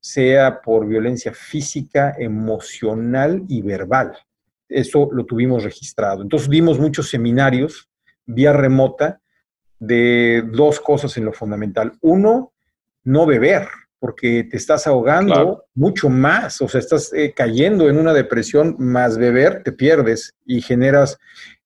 sea 0.00 0.60
por 0.60 0.86
violencia 0.86 1.32
física, 1.32 2.14
emocional 2.18 3.44
y 3.48 3.62
verbal. 3.62 4.16
Eso 4.68 5.08
lo 5.12 5.24
tuvimos 5.24 5.62
registrado. 5.62 6.22
Entonces 6.22 6.50
dimos 6.50 6.78
muchos 6.78 7.08
seminarios 7.08 7.88
vía 8.24 8.52
remota 8.52 9.20
de 9.78 10.42
dos 10.52 10.80
cosas 10.80 11.16
en 11.16 11.24
lo 11.24 11.32
fundamental. 11.32 11.92
Uno, 12.00 12.52
no 13.04 13.26
beber, 13.26 13.68
porque 13.98 14.44
te 14.44 14.56
estás 14.56 14.86
ahogando 14.86 15.64
mucho 15.74 16.08
más, 16.08 16.60
o 16.60 16.68
sea, 16.68 16.80
estás 16.80 17.12
eh, 17.12 17.32
cayendo 17.34 17.88
en 17.88 17.98
una 17.98 18.12
depresión, 18.12 18.76
más 18.78 19.18
beber 19.18 19.62
te 19.62 19.72
pierdes 19.72 20.34
y 20.44 20.60
generas 20.60 21.18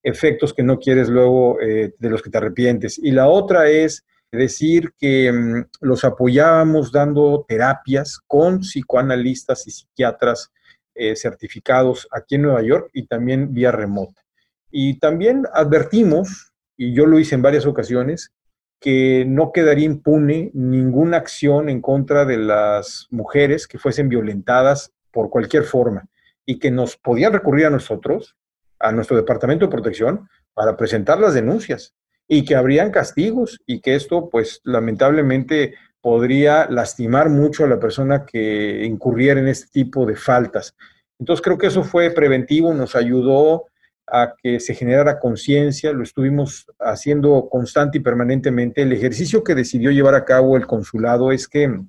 efectos 0.02 0.55
que 0.55 0.62
no 0.62 0.79
quieres 0.79 1.09
luego 1.09 1.61
eh, 1.61 1.95
de 1.99 2.11
los 2.11 2.23
que 2.23 2.31
te 2.31 2.38
arrepientes. 2.38 2.99
Y 2.99 3.11
la 3.11 3.29
otra 3.29 3.69
es 3.69 4.05
decir 4.33 4.93
que 4.99 5.33
mm, 5.33 5.64
los 5.81 6.05
apoyábamos 6.05 6.93
dando 6.93 7.45
terapias 7.49 8.19
con 8.26 8.61
psicoanalistas 8.61 9.67
y 9.67 9.71
psiquiatras 9.73 10.52
eh, 10.95 11.17
certificados 11.17 12.09
aquí 12.11 12.37
en 12.37 12.43
Nueva 12.43 12.62
York 12.62 12.90
y 12.93 13.07
también 13.07 13.52
vía 13.52 13.73
remota. 13.73 14.23
Y 14.71 14.99
también 14.99 15.45
advertimos 15.52 16.50
y 16.80 16.94
yo 16.94 17.04
lo 17.04 17.18
hice 17.18 17.34
en 17.34 17.42
varias 17.42 17.66
ocasiones, 17.66 18.32
que 18.80 19.26
no 19.26 19.52
quedaría 19.52 19.84
impune 19.84 20.50
ninguna 20.54 21.18
acción 21.18 21.68
en 21.68 21.82
contra 21.82 22.25
de 22.25 22.38
las 22.38 23.06
mujeres 23.10 23.68
que 23.68 23.78
fuesen 23.78 24.08
violentadas 24.08 24.90
por 25.12 25.28
cualquier 25.28 25.64
forma 25.64 26.08
y 26.46 26.58
que 26.58 26.70
nos 26.70 26.96
podían 26.96 27.34
recurrir 27.34 27.66
a 27.66 27.70
nosotros, 27.70 28.34
a 28.78 28.92
nuestro 28.92 29.18
Departamento 29.18 29.66
de 29.66 29.70
Protección, 29.70 30.26
para 30.54 30.78
presentar 30.78 31.20
las 31.20 31.34
denuncias 31.34 31.92
y 32.26 32.46
que 32.46 32.54
habrían 32.56 32.90
castigos 32.90 33.60
y 33.66 33.82
que 33.82 33.94
esto, 33.94 34.30
pues 34.30 34.62
lamentablemente, 34.64 35.75
podría 36.00 36.66
lastimar 36.70 37.28
mucho 37.28 37.64
a 37.64 37.68
la 37.68 37.78
persona 37.78 38.25
que 38.25 38.87
incurriera 38.87 39.38
en 39.38 39.49
este 39.49 39.68
tipo 39.70 40.06
de 40.06 40.16
faltas. 40.16 40.75
Entonces 41.18 41.44
creo 41.44 41.58
que 41.58 41.66
eso 41.66 41.84
fue 41.84 42.08
preventivo, 42.08 42.72
nos 42.72 42.96
ayudó 42.96 43.66
a 44.12 44.35
que 44.43 44.61
se 44.61 44.75
generara 44.75 45.19
conciencia, 45.19 45.93
lo 45.93 46.02
estuvimos 46.02 46.67
haciendo 46.79 47.49
constante 47.50 47.99
y 47.99 48.00
permanentemente. 48.00 48.83
El 48.83 48.93
ejercicio 48.93 49.45
que 49.45 49.55
decidió 49.55 49.90
llevar 49.90 50.14
a 50.14 50.25
cabo 50.25 50.57
el 50.57 50.67
consulado 50.67 51.33
es 51.33 51.49
que 51.49 51.81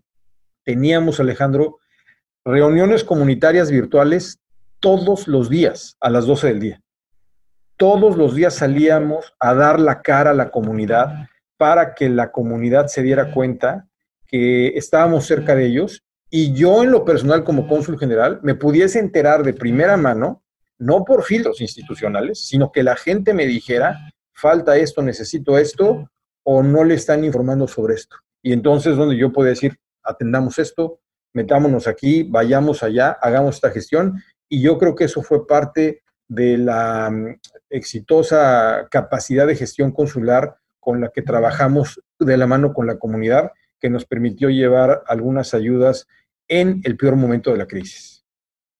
teníamos, 0.63 1.19
Alejandro, 1.19 1.79
reuniones 2.43 3.03
comunitarias 3.03 3.71
virtuales 3.71 4.39
todos 4.79 5.27
los 5.27 5.49
días 5.49 5.97
a 5.99 6.09
las 6.09 6.25
12 6.25 6.47
del 6.47 6.59
día. 6.59 6.81
Todos 7.77 8.17
los 8.17 8.35
días 8.35 8.55
salíamos 8.55 9.33
a 9.39 9.53
dar 9.53 9.79
la 9.79 10.01
cara 10.01 10.31
a 10.31 10.35
la 10.35 10.49
comunidad 10.49 11.27
para 11.57 11.93
que 11.93 12.09
la 12.09 12.31
comunidad 12.31 12.87
se 12.87 13.03
diera 13.03 13.31
cuenta 13.31 13.87
que 14.27 14.69
estábamos 14.69 15.25
cerca 15.25 15.55
de 15.55 15.65
ellos 15.65 16.03
y 16.29 16.53
yo 16.53 16.83
en 16.83 16.91
lo 16.91 17.05
personal 17.05 17.43
como 17.43 17.67
cónsul 17.67 17.99
general 17.99 18.39
me 18.41 18.55
pudiese 18.55 18.99
enterar 18.99 19.43
de 19.43 19.53
primera 19.53 19.97
mano 19.97 20.40
no 20.81 21.05
por 21.05 21.23
filtros 21.23 21.61
institucionales, 21.61 22.43
sino 22.47 22.71
que 22.71 22.81
la 22.81 22.95
gente 22.95 23.35
me 23.35 23.45
dijera, 23.45 23.99
falta 24.33 24.75
esto, 24.77 25.03
necesito 25.03 25.57
esto, 25.59 26.09
o 26.43 26.63
no 26.63 26.83
le 26.83 26.95
están 26.95 27.23
informando 27.23 27.67
sobre 27.67 27.93
esto. 27.93 28.17
Y 28.41 28.51
entonces 28.51 28.97
donde 28.97 29.15
yo 29.15 29.31
puedo 29.31 29.47
decir, 29.47 29.77
atendamos 30.03 30.57
esto, 30.57 30.99
metámonos 31.33 31.87
aquí, 31.87 32.23
vayamos 32.23 32.81
allá, 32.81 33.11
hagamos 33.21 33.55
esta 33.55 33.69
gestión. 33.69 34.23
Y 34.49 34.61
yo 34.63 34.79
creo 34.79 34.95
que 34.95 35.03
eso 35.03 35.21
fue 35.21 35.45
parte 35.45 36.01
de 36.27 36.57
la 36.57 37.11
mm, 37.11 37.39
exitosa 37.69 38.87
capacidad 38.89 39.45
de 39.45 39.55
gestión 39.55 39.91
consular 39.91 40.57
con 40.79 40.99
la 40.99 41.09
que 41.09 41.21
trabajamos 41.21 42.01
de 42.19 42.37
la 42.37 42.47
mano 42.47 42.73
con 42.73 42.87
la 42.87 42.97
comunidad, 42.97 43.51
que 43.79 43.91
nos 43.91 44.05
permitió 44.05 44.49
llevar 44.49 45.03
algunas 45.05 45.53
ayudas 45.53 46.07
en 46.47 46.81
el 46.85 46.97
peor 46.97 47.15
momento 47.17 47.51
de 47.51 47.57
la 47.59 47.67
crisis. 47.67 48.20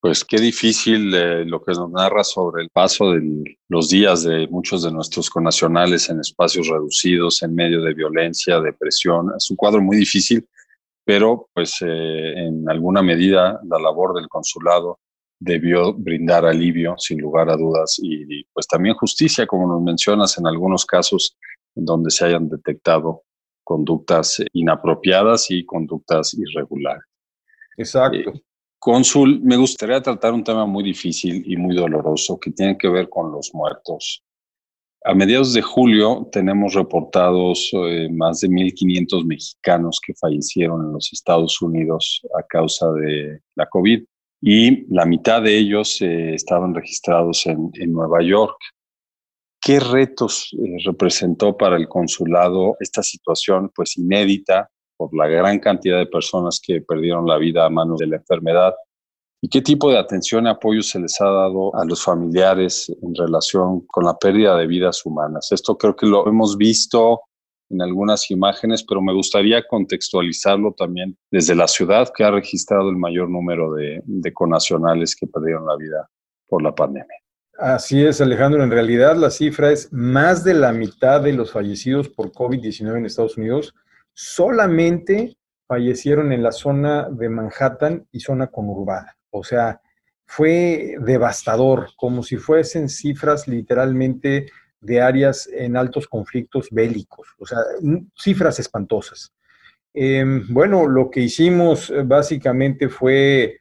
Pues 0.01 0.25
qué 0.25 0.38
difícil 0.38 1.13
eh, 1.13 1.46
lo 1.46 1.62
que 1.62 1.74
nos 1.74 1.91
narra 1.91 2.24
sobre 2.24 2.63
el 2.63 2.70
paso 2.72 3.12
de 3.12 3.55
los 3.70 3.89
días 3.89 4.24
de 4.24 4.48
muchos 4.48 4.81
de 4.81 4.91
nuestros 4.91 5.29
connacionales 5.29 6.10
en 6.10 6.20
espacios 6.20 6.67
reducidos, 6.70 7.43
en 7.43 7.53
medio 7.53 7.84
de 7.84 7.93
violencia, 7.93 8.60
depresión. 8.60 9.31
Es 9.38 9.51
un 9.51 9.58
cuadro 9.58 9.79
muy 9.79 9.96
difícil, 9.98 10.50
pero 11.05 11.48
pues 11.53 11.75
eh, 11.81 12.34
en 12.36 12.67
alguna 12.67 13.03
medida 13.03 13.62
la 13.63 13.77
labor 13.77 14.15
del 14.15 14.27
consulado 14.27 14.98
debió 15.39 15.93
brindar 15.93 16.48
alivio, 16.48 16.96
sin 16.98 17.20
lugar 17.20 17.51
a 17.51 17.58
dudas, 17.58 18.00
y, 18.01 18.43
pues 18.53 18.65
también 18.65 18.96
justicia, 18.96 19.46
como 19.46 19.67
nos 19.67 19.84
mencionas, 19.84 20.36
en 20.39 20.48
algunos 20.48 20.84
casos 20.84 21.38
en 21.75 21.86
donde 21.86 22.10
se 22.10 22.25
hayan 22.25 22.50
detectado 22.50 23.22
conductas 23.63 24.43
inapropiadas 24.53 25.51
y 25.51 25.63
conductas 25.63 26.34
irregulares. 26.34 27.03
Exacto. 27.77 28.31
Eh, 28.31 28.41
Cónsul, 28.82 29.42
me 29.44 29.58
gustaría 29.58 30.02
tratar 30.02 30.34
un 30.34 30.44
tema 30.44 30.66
muy 30.66 30.84
difícil 30.84 31.44
y 31.46 31.56
muy 31.56 31.76
doloroso 31.76 32.40
que 32.40 32.50
tiene 32.50 32.80
que 32.80 32.90
ver 32.90 33.10
con 33.10 33.32
los 33.32 33.54
muertos. 33.54 34.24
A 35.04 35.14
mediados 35.14 35.54
de 35.54 35.62
julio 35.62 36.28
tenemos 36.32 36.74
reportados 36.74 37.70
eh, 37.74 38.10
más 38.12 38.40
de 38.40 38.48
1.500 38.48 39.24
mexicanos 39.24 40.02
que 40.04 40.16
fallecieron 40.16 40.84
en 40.84 40.94
los 40.94 41.14
Estados 41.14 41.62
Unidos 41.62 42.22
a 42.36 42.42
causa 42.42 42.92
de 42.94 43.42
la 43.54 43.68
COVID 43.68 44.04
y 44.42 44.92
la 44.92 45.06
mitad 45.06 45.44
de 45.44 45.60
ellos 45.60 46.02
eh, 46.02 46.34
estaban 46.34 46.74
registrados 46.74 47.46
en, 47.46 47.72
Nueva 47.94 48.24
York. 48.24 48.58
¿Qué 49.62 49.80
retos 49.80 50.50
eh, 50.54 50.78
representó 50.84 51.56
para 51.56 51.78
el 51.78 51.88
consulado 51.88 52.78
esta 52.80 53.04
situación 53.04 53.72
pues 53.76 53.96
inédita 53.96 54.72
por 55.01 55.17
la 55.17 55.27
gran 55.27 55.58
cantidad 55.58 55.98
de 55.98 56.05
personas 56.05 56.62
que 56.63 56.79
perdieron 56.79 57.25
la 57.25 57.39
vida 57.39 57.65
a 57.65 57.72
manos 57.72 57.98
de 57.98 58.05
la 58.05 58.17
enfermedad. 58.17 58.75
¿Y 59.41 59.50
qué 59.50 59.60
tipo 59.60 59.89
de 59.89 59.98
atención 59.98 60.46
y 60.46 60.50
apoyo 60.50 60.84
se 60.84 61.00
les 61.00 61.20
ha 61.20 61.25
dado 61.25 61.75
a 61.75 61.84
los 61.86 62.03
familiares 62.03 62.96
en 63.01 63.15
relación 63.15 63.81
con 63.88 64.05
la 64.05 64.15
pérdida 64.15 64.55
de 64.55 64.67
vidas 64.67 65.03
humanas? 65.03 65.51
Esto 65.51 65.75
creo 65.75 65.96
que 65.96 66.05
lo 66.05 66.27
hemos 66.27 66.55
visto 66.55 67.22
en 67.72 67.81
algunas 67.81 68.29
imágenes, 68.29 68.84
pero 68.88 69.01
me 69.01 69.12
gustaría 69.12 69.65
contextualizarlo 69.67 70.74
también 70.74 71.17
desde 71.31 71.55
la 71.55 71.67
ciudad 71.67 72.12
que 72.15 72.24
ha 72.24 72.29
registrado 72.29 72.91
el 72.91 72.98
mayor 72.98 73.27
número 73.27 73.74
de, 73.74 74.03
de 74.05 74.34
conacionales 74.34 75.15
que 75.15 75.25
perdieron 75.25 75.65
la 75.65 75.77
vida 75.77 76.08
por 76.48 76.62
la 76.62 76.75
pandemia. 76.75 77.17
Así 77.58 78.05
es, 78.05 78.22
Alejandro. 78.22 78.63
En 78.63 78.70
realidad 78.70 79.15
la 79.15 79.31
cifra 79.31 79.72
es 79.72 79.91
más 79.91 80.43
de 80.43 80.53
la 80.53 80.72
mitad 80.74 81.22
de 81.22 81.34
los 81.34 81.51
fallecidos 81.51 82.08
por 82.08 82.31
COVID-19 82.31 82.98
en 82.98 83.05
Estados 83.08 83.38
Unidos 83.38 83.74
solamente 84.13 85.38
fallecieron 85.68 86.32
en 86.32 86.44
la 86.44 86.51
zona 86.51 87.10
de 87.10 87.30
Manhattan 87.30 88.08
y 88.12 88.20
zona 88.20 88.48
conurbada. 88.48 89.18
O 89.30 89.44
sea, 89.44 89.82
fue 90.25 90.96
devastador, 91.00 91.89
como 91.96 92.24
si 92.24 92.38
fuesen 92.38 92.89
cifras 92.89 93.48
literalmente 93.48 94.48
de 94.80 95.01
áreas 95.01 95.48
en 95.53 95.77
altos 95.77 96.08
conflictos 96.08 96.70
bélicos, 96.72 97.27
o 97.38 97.46
sea, 97.46 97.60
cifras 98.18 98.60
espantosas. 98.60 99.34
Em, 99.94 100.46
bueno, 100.50 100.88
lo 100.88 101.10
que 101.10 101.20
hicimos 101.20 101.89
eh, 101.89 102.03
básicamente 102.03 102.89
fue 102.89 103.60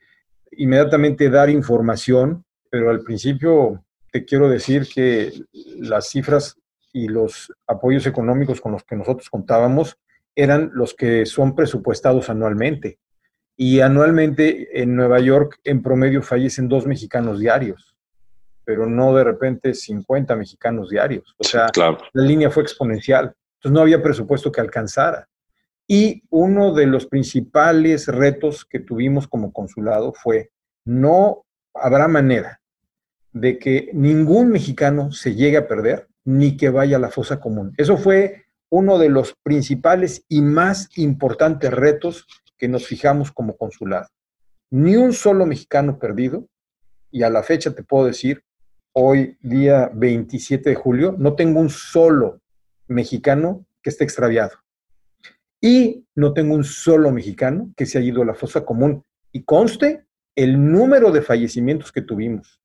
inmediatamente 0.51 1.29
dar 1.29 1.49
información, 1.49 2.45
pero 2.69 2.89
al 2.89 3.01
principio 3.01 3.83
te 4.11 4.25
quiero 4.25 4.49
decir 4.49 4.87
que 4.93 5.31
las 5.77 6.09
cifras 6.09 6.57
y 6.93 7.07
los 7.07 7.53
apoyos 7.67 8.05
económicos 8.07 8.59
con 8.61 8.71
los 8.73 8.83
que 8.83 8.95
nosotros 8.95 9.29
contábamos 9.29 9.97
eran 10.35 10.71
los 10.73 10.93
que 10.93 11.25
son 11.25 11.55
presupuestados 11.55 12.29
anualmente. 12.29 12.99
Y 13.57 13.79
anualmente 13.81 14.81
en 14.81 14.95
Nueva 14.95 15.19
York 15.19 15.59
en 15.63 15.81
promedio 15.81 16.21
fallecen 16.21 16.67
dos 16.67 16.87
mexicanos 16.87 17.39
diarios, 17.39 17.95
pero 18.63 18.87
no 18.87 19.15
de 19.15 19.23
repente 19.23 19.73
50 19.73 20.35
mexicanos 20.35 20.89
diarios. 20.89 21.35
O 21.37 21.43
sea, 21.43 21.67
la 21.75 21.97
línea 22.13 22.49
fue 22.49 22.63
exponencial. 22.63 23.35
Entonces 23.55 23.71
no 23.73 23.81
había 23.81 24.01
presupuesto 24.01 24.51
que 24.51 24.61
alcanzara. 24.61 25.27
Y 25.87 26.23
uno 26.29 26.73
de 26.73 26.87
los 26.87 27.05
principales 27.05 28.07
retos 28.07 28.65
que 28.65 28.79
tuvimos 28.79 29.27
como 29.27 29.51
consulado 29.51 30.13
fue, 30.13 30.51
no 30.85 31.45
habrá 31.73 32.07
manera 32.07 32.61
de 33.33 33.59
que 33.59 33.89
ningún 33.93 34.49
mexicano 34.49 35.11
se 35.11 35.35
llegue 35.35 35.57
a 35.57 35.67
perder 35.67 36.07
ni 36.23 36.57
que 36.57 36.69
vaya 36.69 36.97
a 36.97 36.99
la 36.99 37.09
fosa 37.09 37.39
común. 37.39 37.73
Eso 37.77 37.97
fue 37.97 38.45
uno 38.71 38.97
de 38.97 39.09
los 39.09 39.35
principales 39.43 40.23
y 40.29 40.41
más 40.41 40.89
importantes 40.97 41.71
retos 41.71 42.25
que 42.57 42.69
nos 42.69 42.87
fijamos 42.87 43.31
como 43.31 43.57
consulado. 43.57 44.07
Ni 44.71 44.95
un 44.95 45.11
solo 45.11 45.45
mexicano 45.45 45.99
perdido, 45.99 46.47
y 47.11 47.23
a 47.23 47.29
la 47.29 47.43
fecha 47.43 47.75
te 47.75 47.83
puedo 47.83 48.05
decir, 48.05 48.43
hoy 48.93 49.37
día 49.41 49.91
27 49.93 50.69
de 50.69 50.75
julio, 50.75 51.13
no 51.17 51.35
tengo 51.35 51.59
un 51.59 51.69
solo 51.69 52.39
mexicano 52.87 53.65
que 53.81 53.89
esté 53.89 54.05
extraviado. 54.05 54.53
Y 55.59 56.05
no 56.15 56.33
tengo 56.33 56.55
un 56.55 56.63
solo 56.63 57.11
mexicano 57.11 57.71
que 57.75 57.85
se 57.85 57.97
haya 57.97 58.07
ido 58.07 58.21
a 58.21 58.25
la 58.25 58.33
fosa 58.33 58.63
común. 58.63 59.03
Y 59.33 59.43
conste 59.43 60.05
el 60.35 60.71
número 60.71 61.11
de 61.11 61.21
fallecimientos 61.21 61.91
que 61.91 62.01
tuvimos 62.01 62.61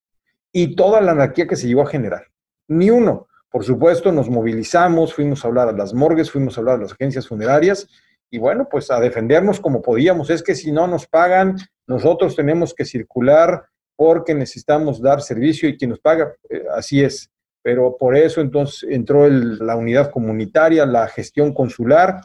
y 0.52 0.76
toda 0.76 1.00
la 1.00 1.12
anarquía 1.12 1.48
que 1.48 1.56
se 1.56 1.66
llegó 1.66 1.82
a 1.82 1.90
generar. 1.90 2.28
Ni 2.68 2.90
uno. 2.90 3.26
Por 3.56 3.64
supuesto, 3.64 4.12
nos 4.12 4.28
movilizamos, 4.28 5.14
fuimos 5.14 5.42
a 5.42 5.48
hablar 5.48 5.70
a 5.70 5.72
las 5.72 5.94
morgues, 5.94 6.30
fuimos 6.30 6.58
a 6.58 6.60
hablar 6.60 6.74
a 6.74 6.82
las 6.82 6.92
agencias 6.92 7.26
funerarias 7.26 7.88
y 8.30 8.36
bueno, 8.36 8.68
pues 8.70 8.90
a 8.90 9.00
defendernos 9.00 9.60
como 9.60 9.80
podíamos. 9.80 10.28
Es 10.28 10.42
que 10.42 10.54
si 10.54 10.70
no 10.72 10.86
nos 10.86 11.06
pagan, 11.06 11.56
nosotros 11.86 12.36
tenemos 12.36 12.74
que 12.74 12.84
circular 12.84 13.64
porque 13.96 14.34
necesitamos 14.34 15.00
dar 15.00 15.22
servicio 15.22 15.70
y 15.70 15.78
quien 15.78 15.88
nos 15.88 16.00
paga, 16.00 16.34
eh, 16.50 16.64
así 16.76 17.02
es. 17.02 17.30
Pero 17.62 17.96
por 17.96 18.14
eso 18.14 18.42
entonces 18.42 18.86
entró 18.90 19.26
la 19.26 19.74
unidad 19.74 20.10
comunitaria, 20.10 20.84
la 20.84 21.08
gestión 21.08 21.54
consular 21.54 22.20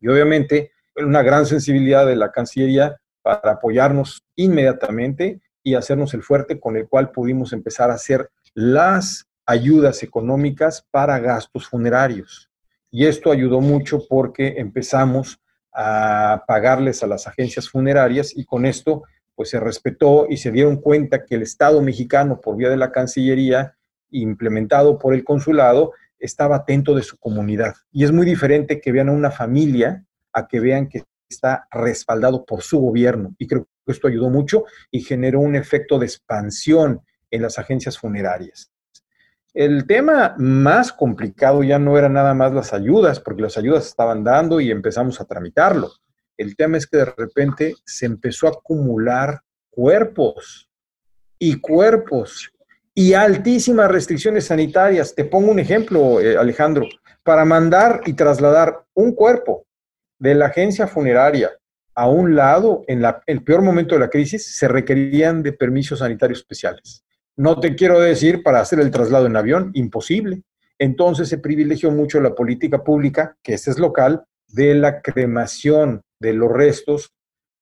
y 0.00 0.06
obviamente 0.06 0.70
una 0.94 1.24
gran 1.24 1.46
sensibilidad 1.46 2.06
de 2.06 2.14
la 2.14 2.30
Cancillería 2.30 2.96
para 3.22 3.54
apoyarnos 3.54 4.22
inmediatamente 4.36 5.40
y 5.64 5.74
hacernos 5.74 6.14
el 6.14 6.22
fuerte 6.22 6.60
con 6.60 6.76
el 6.76 6.86
cual 6.88 7.10
pudimos 7.10 7.52
empezar 7.52 7.90
a 7.90 7.94
hacer 7.94 8.30
las 8.54 9.26
ayudas 9.46 10.02
económicas 10.02 10.86
para 10.90 11.18
gastos 11.18 11.68
funerarios. 11.68 12.50
Y 12.90 13.06
esto 13.06 13.32
ayudó 13.32 13.60
mucho 13.60 14.06
porque 14.08 14.54
empezamos 14.58 15.40
a 15.72 16.44
pagarles 16.46 17.02
a 17.02 17.06
las 17.06 17.26
agencias 17.26 17.68
funerarias 17.68 18.32
y 18.36 18.44
con 18.44 18.64
esto 18.64 19.02
pues 19.34 19.50
se 19.50 19.58
respetó 19.58 20.26
y 20.30 20.36
se 20.36 20.52
dieron 20.52 20.76
cuenta 20.76 21.24
que 21.24 21.34
el 21.34 21.42
Estado 21.42 21.82
mexicano 21.82 22.40
por 22.40 22.56
vía 22.56 22.70
de 22.70 22.76
la 22.76 22.92
Cancillería 22.92 23.76
implementado 24.10 24.98
por 24.98 25.12
el 25.12 25.24
consulado 25.24 25.92
estaba 26.18 26.56
atento 26.56 26.94
de 26.94 27.02
su 27.02 27.18
comunidad. 27.18 27.74
Y 27.90 28.04
es 28.04 28.12
muy 28.12 28.24
diferente 28.24 28.80
que 28.80 28.92
vean 28.92 29.08
a 29.08 29.12
una 29.12 29.30
familia 29.30 30.04
a 30.32 30.46
que 30.46 30.60
vean 30.60 30.88
que 30.88 31.02
está 31.28 31.66
respaldado 31.70 32.44
por 32.44 32.62
su 32.62 32.78
gobierno. 32.78 33.34
Y 33.38 33.46
creo 33.46 33.64
que 33.64 33.92
esto 33.92 34.08
ayudó 34.08 34.30
mucho 34.30 34.64
y 34.90 35.00
generó 35.00 35.40
un 35.40 35.56
efecto 35.56 35.98
de 35.98 36.06
expansión 36.06 37.02
en 37.30 37.42
las 37.42 37.58
agencias 37.58 37.98
funerarias. 37.98 38.70
El 39.54 39.86
tema 39.86 40.34
más 40.36 40.92
complicado 40.92 41.62
ya 41.62 41.78
no 41.78 41.96
era 41.96 42.08
nada 42.08 42.34
más 42.34 42.52
las 42.52 42.72
ayudas, 42.72 43.20
porque 43.20 43.42
las 43.42 43.56
ayudas 43.56 43.86
estaban 43.86 44.24
dando 44.24 44.60
y 44.60 44.72
empezamos 44.72 45.20
a 45.20 45.26
tramitarlo. 45.26 45.92
El 46.36 46.56
tema 46.56 46.76
es 46.76 46.88
que 46.88 46.96
de 46.96 47.04
repente 47.04 47.76
se 47.86 48.06
empezó 48.06 48.48
a 48.48 48.50
acumular 48.50 49.42
cuerpos 49.70 50.68
y 51.38 51.60
cuerpos 51.60 52.50
y 52.94 53.12
altísimas 53.14 53.92
restricciones 53.92 54.46
sanitarias. 54.46 55.14
Te 55.14 55.24
pongo 55.24 55.52
un 55.52 55.60
ejemplo, 55.60 56.20
eh, 56.20 56.36
Alejandro. 56.36 56.88
Para 57.22 57.44
mandar 57.44 58.00
y 58.06 58.14
trasladar 58.14 58.84
un 58.94 59.14
cuerpo 59.14 59.66
de 60.18 60.34
la 60.34 60.46
agencia 60.46 60.88
funeraria 60.88 61.52
a 61.94 62.08
un 62.08 62.34
lado, 62.34 62.82
en 62.88 63.04
el 63.26 63.44
peor 63.44 63.62
momento 63.62 63.94
de 63.94 64.00
la 64.00 64.10
crisis, 64.10 64.56
se 64.56 64.66
requerían 64.66 65.44
de 65.44 65.52
permisos 65.52 66.00
sanitarios 66.00 66.40
especiales. 66.40 67.03
No 67.36 67.58
te 67.58 67.74
quiero 67.74 68.00
decir 68.00 68.42
para 68.42 68.60
hacer 68.60 68.80
el 68.80 68.90
traslado 68.90 69.26
en 69.26 69.36
avión, 69.36 69.70
imposible. 69.74 70.42
Entonces 70.78 71.28
se 71.28 71.38
privilegió 71.38 71.90
mucho 71.90 72.20
la 72.20 72.34
política 72.34 72.82
pública, 72.84 73.36
que 73.42 73.54
esta 73.54 73.70
es 73.70 73.78
local, 73.78 74.24
de 74.48 74.74
la 74.74 75.02
cremación 75.02 76.02
de 76.20 76.32
los 76.32 76.50
restos, 76.50 77.12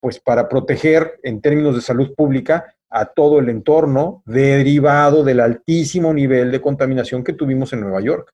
pues 0.00 0.20
para 0.20 0.48
proteger 0.48 1.18
en 1.22 1.40
términos 1.40 1.74
de 1.74 1.80
salud 1.80 2.14
pública 2.14 2.74
a 2.90 3.06
todo 3.06 3.38
el 3.38 3.48
entorno 3.48 4.22
derivado 4.26 5.24
del 5.24 5.40
altísimo 5.40 6.12
nivel 6.12 6.50
de 6.50 6.60
contaminación 6.60 7.24
que 7.24 7.32
tuvimos 7.32 7.72
en 7.72 7.80
Nueva 7.80 8.02
York. 8.02 8.32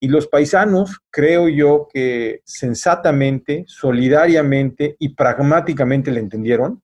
Y 0.00 0.08
los 0.08 0.26
paisanos, 0.26 0.98
creo 1.10 1.48
yo 1.48 1.86
que 1.92 2.40
sensatamente, 2.44 3.64
solidariamente 3.68 4.96
y 4.98 5.10
pragmáticamente 5.10 6.10
le 6.10 6.18
entendieron 6.18 6.82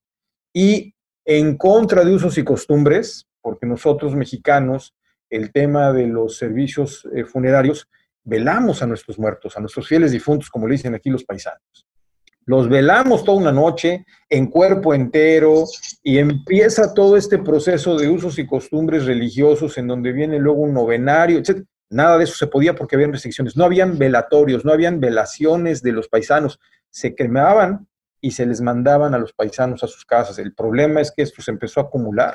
y 0.53 0.95
en 1.25 1.57
contra 1.57 2.05
de 2.05 2.15
usos 2.15 2.39
y 2.39 2.45
costumbres, 2.45 3.28
porque 3.41 3.67
nosotros 3.67 4.15
mexicanos, 4.15 4.95
el 5.31 5.53
tema 5.53 5.93
de 5.93 6.07
los 6.07 6.37
servicios 6.37 7.07
eh, 7.15 7.25
funerarios, 7.25 7.89
velamos 8.25 8.83
a 8.83 8.87
nuestros 8.87 9.19
muertos, 9.19 9.57
a 9.57 9.61
nuestros 9.61 9.89
fieles 9.89 10.13
difuntos, 10.13 10.51
como 10.51 10.67
le 10.67 10.75
dicen 10.75 10.95
aquí 10.95 11.11
los 11.11 11.25
paisanos. 11.25 11.87
Los 12.45 12.69
velamos 12.69 13.25
toda 13.25 13.37
una 13.37 13.53
noche 13.53 14.07
en 14.29 14.47
cuerpo 14.47 14.95
entero 14.95 15.65
y 16.03 16.17
empieza 16.17 16.95
todo 16.95 17.17
este 17.19 17.37
proceso 17.39 17.99
de 17.99 18.09
usos 18.09 18.39
y 18.39 18.47
costumbres 18.47 19.05
religiosos 19.05 19.77
en 19.77 19.87
donde 19.87 20.13
viene 20.13 20.39
luego 20.39 20.61
un 20.61 20.73
novenario, 20.73 21.39
etc. 21.39 21.63
Nada 21.91 22.17
de 22.17 22.25
eso 22.25 22.35
se 22.35 22.47
podía 22.47 22.75
porque 22.75 22.97
habían 22.97 23.13
restricciones. 23.13 23.55
No 23.55 23.65
habían 23.65 23.99
velatorios, 23.99 24.65
no 24.65 24.73
habían 24.73 24.99
velaciones 24.99 25.83
de 25.83 25.93
los 25.93 26.09
paisanos. 26.09 26.59
Se 26.89 27.15
cremaban 27.15 27.87
y 28.21 28.31
se 28.31 28.47
les 28.47 28.63
mandaban 28.63 29.15
a 29.15 29.19
los 29.19 29.35
paisanos 29.35 29.85
a 29.85 29.87
sus 29.87 30.07
casas. 30.07 30.39
El 30.39 30.55
problema 30.55 31.03
es 31.03 31.13
que 31.15 31.23
esto 31.23 31.43
se 31.43 31.51
empezó 31.51 31.81
a 31.81 31.85
acumular 31.85 32.35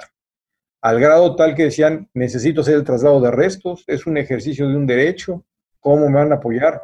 al 0.84 1.00
grado 1.00 1.38
tal 1.38 1.56
que 1.56 1.64
decían, 1.64 2.10
necesito 2.14 2.60
hacer 2.60 2.76
el 2.76 2.84
traslado 2.84 3.22
de 3.22 3.32
restos, 3.32 3.86
es 3.88 4.06
un 4.06 4.18
ejercicio 4.18 4.68
de 4.68 4.76
un 4.76 4.86
derecho, 4.86 5.46
¿cómo 5.80 6.10
me 6.10 6.16
van 6.16 6.34
a 6.34 6.36
apoyar? 6.36 6.82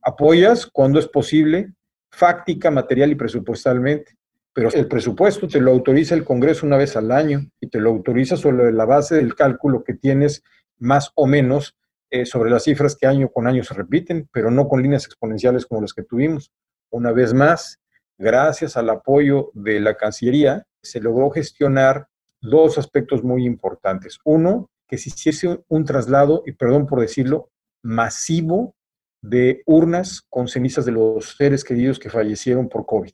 Apoyas 0.00 0.64
cuando 0.64 1.00
es 1.00 1.08
posible, 1.08 1.72
fáctica, 2.12 2.70
material 2.70 3.10
y 3.10 3.16
presupuestalmente, 3.16 4.16
pero 4.52 4.70
el 4.72 4.86
presupuesto 4.86 5.48
te 5.48 5.60
lo 5.60 5.72
autoriza 5.72 6.14
el 6.14 6.22
Congreso 6.22 6.66
una 6.66 6.76
vez 6.76 6.96
al 6.96 7.10
año 7.10 7.40
y 7.58 7.66
te 7.66 7.80
lo 7.80 7.90
autoriza 7.90 8.36
sobre 8.36 8.72
la 8.72 8.84
base 8.84 9.16
del 9.16 9.34
cálculo 9.34 9.82
que 9.82 9.94
tienes 9.94 10.44
más 10.78 11.10
o 11.16 11.26
menos 11.26 11.76
eh, 12.10 12.24
sobre 12.24 12.48
las 12.48 12.62
cifras 12.62 12.94
que 12.94 13.08
año 13.08 13.28
con 13.28 13.48
año 13.48 13.64
se 13.64 13.74
repiten, 13.74 14.28
pero 14.32 14.52
no 14.52 14.68
con 14.68 14.82
líneas 14.82 15.04
exponenciales 15.06 15.66
como 15.66 15.80
las 15.80 15.94
que 15.94 16.04
tuvimos. 16.04 16.52
Una 16.90 17.10
vez 17.10 17.34
más, 17.34 17.80
gracias 18.18 18.76
al 18.76 18.88
apoyo 18.88 19.50
de 19.54 19.80
la 19.80 19.96
Cancillería, 19.96 20.64
se 20.80 21.00
logró 21.00 21.30
gestionar 21.30 22.06
dos 22.42 22.76
aspectos 22.76 23.24
muy 23.24 23.46
importantes. 23.46 24.18
Uno, 24.24 24.68
que 24.86 24.98
se 24.98 25.08
hiciese 25.08 25.60
un 25.68 25.84
traslado, 25.84 26.42
y 26.44 26.52
perdón 26.52 26.86
por 26.86 27.00
decirlo, 27.00 27.50
masivo 27.82 28.74
de 29.22 29.62
urnas 29.64 30.20
con 30.28 30.48
cenizas 30.48 30.84
de 30.84 30.92
los 30.92 31.36
seres 31.36 31.64
queridos 31.64 31.98
que 31.98 32.10
fallecieron 32.10 32.68
por 32.68 32.84
COVID. 32.84 33.12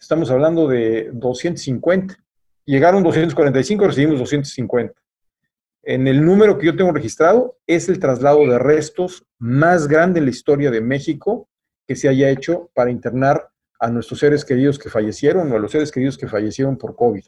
Estamos 0.00 0.30
hablando 0.30 0.66
de 0.66 1.10
250. 1.12 2.16
Llegaron 2.64 3.02
245, 3.02 3.86
recibimos 3.86 4.18
250. 4.18 5.00
En 5.82 6.08
el 6.08 6.24
número 6.24 6.58
que 6.58 6.66
yo 6.66 6.76
tengo 6.76 6.92
registrado, 6.92 7.58
es 7.66 7.88
el 7.90 7.98
traslado 7.98 8.40
de 8.46 8.58
restos 8.58 9.26
más 9.38 9.86
grande 9.86 10.18
en 10.18 10.24
la 10.24 10.30
historia 10.30 10.70
de 10.70 10.80
México 10.80 11.48
que 11.86 11.94
se 11.94 12.08
haya 12.08 12.30
hecho 12.30 12.70
para 12.74 12.90
internar 12.90 13.50
a 13.78 13.90
nuestros 13.90 14.20
seres 14.20 14.46
queridos 14.46 14.78
que 14.78 14.88
fallecieron 14.88 15.52
o 15.52 15.56
a 15.56 15.58
los 15.58 15.70
seres 15.70 15.92
queridos 15.92 16.16
que 16.16 16.26
fallecieron 16.26 16.78
por 16.78 16.96
COVID. 16.96 17.24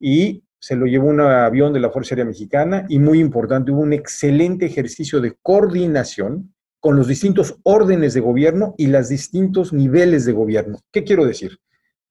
Y 0.00 0.42
se 0.62 0.76
lo 0.76 0.86
llevó 0.86 1.08
un 1.08 1.20
avión 1.20 1.72
de 1.72 1.80
la 1.80 1.90
Fuerza 1.90 2.14
Aérea 2.14 2.24
Mexicana 2.24 2.86
y 2.88 3.00
muy 3.00 3.18
importante, 3.18 3.72
hubo 3.72 3.80
un 3.80 3.92
excelente 3.92 4.64
ejercicio 4.64 5.20
de 5.20 5.36
coordinación 5.42 6.54
con 6.78 6.94
los 6.94 7.08
distintos 7.08 7.56
órdenes 7.64 8.14
de 8.14 8.20
gobierno 8.20 8.72
y 8.78 8.86
los 8.86 9.08
distintos 9.08 9.72
niveles 9.72 10.24
de 10.24 10.30
gobierno. 10.30 10.78
¿Qué 10.92 11.02
quiero 11.02 11.26
decir? 11.26 11.58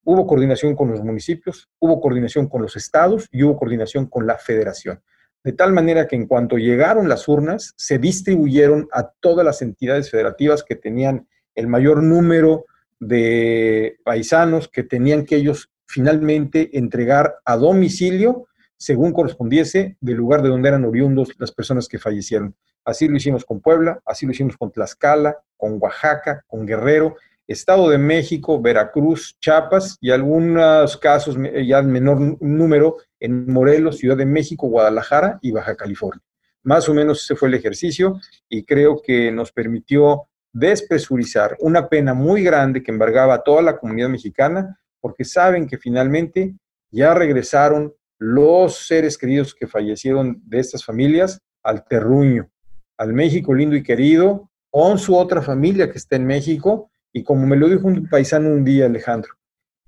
Hubo 0.04 0.28
coordinación 0.28 0.76
con 0.76 0.92
los 0.92 1.02
municipios, 1.02 1.70
hubo 1.80 2.02
coordinación 2.02 2.50
con 2.50 2.62
los 2.62 2.76
estados 2.76 3.30
y 3.32 3.42
hubo 3.42 3.58
coordinación 3.58 4.08
con 4.08 4.28
la 4.28 4.38
federación. 4.38 5.02
De 5.46 5.54
tal 5.54 5.72
manera 5.72 6.06
que 6.10 6.18
en 6.18 6.28
cuanto 6.28 6.58
llegaron 6.58 7.08
las 7.08 7.30
urnas, 7.30 7.74
se 7.78 8.00
distribuyeron 8.00 8.90
a 8.92 9.12
todas 9.22 9.46
las 9.46 9.62
entidades 9.62 10.12
federativas 10.12 10.66
que 10.66 10.76
tenían 10.76 11.26
el 11.56 11.68
mayor 11.68 12.04
número 12.04 12.66
de 13.00 13.98
paisanos 14.04 14.68
que 14.68 14.84
tenían 14.84 15.24
que 15.26 15.38
ellos 15.38 15.72
finalmente 15.91 16.77
entregar 16.77 17.36
a 17.45 17.58
domicilio 17.58 18.47
según 18.77 19.12
correspondiese 19.12 19.97
del 19.99 20.15
lugar 20.15 20.41
de 20.41 20.49
donde 20.49 20.69
eran 20.69 20.86
oriundos 20.86 21.30
las 21.38 21.51
personas 21.51 21.88
que 21.88 21.99
fallecieron. 21.99 22.56
Así 22.84 23.08
lo 23.08 23.17
hicimos 23.17 23.45
con 23.45 23.60
Puebla, 23.62 24.01
así 24.06 24.25
lo 24.25 24.32
hicimos 24.32 24.58
con 24.58 24.71
Tlaxcala, 24.71 25.38
con 25.56 25.77
Oaxaca, 25.80 26.43
con 26.47 26.65
Guerrero, 26.65 27.15
Estado 27.45 27.89
de 27.89 27.97
México, 27.97 28.60
Veracruz, 28.60 29.38
Chiapas 29.39 29.97
y 30.01 30.10
algunos 30.10 30.97
casos 30.97 31.38
ya 31.63 31.80
en 31.80 31.91
menor 31.91 32.41
número 32.41 32.97
en 33.19 33.51
Morelos, 33.51 33.97
Ciudad 33.97 34.17
de 34.17 34.25
México, 34.25 34.67
Guadalajara 34.67 35.38
y 35.41 35.51
Baja 35.51 35.75
California. 35.75 36.23
Más 36.63 36.88
o 36.89 36.93
menos 36.93 37.23
ese 37.23 37.36
fue 37.36 37.49
el 37.49 37.56
ejercicio 37.56 38.19
y 38.47 38.63
creo 38.63 39.01
que 39.01 39.32
nos 39.32 39.51
permitió 39.51 40.27
despresurizar 40.54 41.56
una 41.60 41.88
pena 41.88 42.13
muy 42.13 42.43
grande 42.43 42.82
que 42.82 42.91
embargaba 42.91 43.36
a 43.36 43.43
toda 43.43 43.62
la 43.62 43.77
comunidad 43.77 44.10
mexicana 44.10 44.80
porque 45.02 45.26
saben 45.26 45.68
que 45.68 45.78
finalmente 45.78 46.56
ya 46.92 47.14
regresaron 47.14 47.94
los 48.20 48.86
seres 48.86 49.18
queridos 49.18 49.56
que 49.56 49.68
fallecieron 49.68 50.42
de 50.46 50.60
estas 50.60 50.86
familias 50.86 51.40
al 51.64 51.84
terruño, 51.86 52.50
al 52.98 53.14
México 53.14 53.54
lindo 53.54 53.76
y 53.76 53.84
querido, 53.84 54.50
con 54.70 55.00
su 55.00 55.16
otra 55.16 55.42
familia 55.42 55.92
que 55.92 55.98
está 55.98 56.16
en 56.16 56.26
México. 56.26 56.92
Y 57.12 57.24
como 57.24 57.46
me 57.46 57.58
lo 57.58 57.68
dijo 57.68 57.88
un 57.88 58.08
paisano 58.08 58.50
un 58.50 58.64
día, 58.64 58.86
Alejandro, 58.86 59.34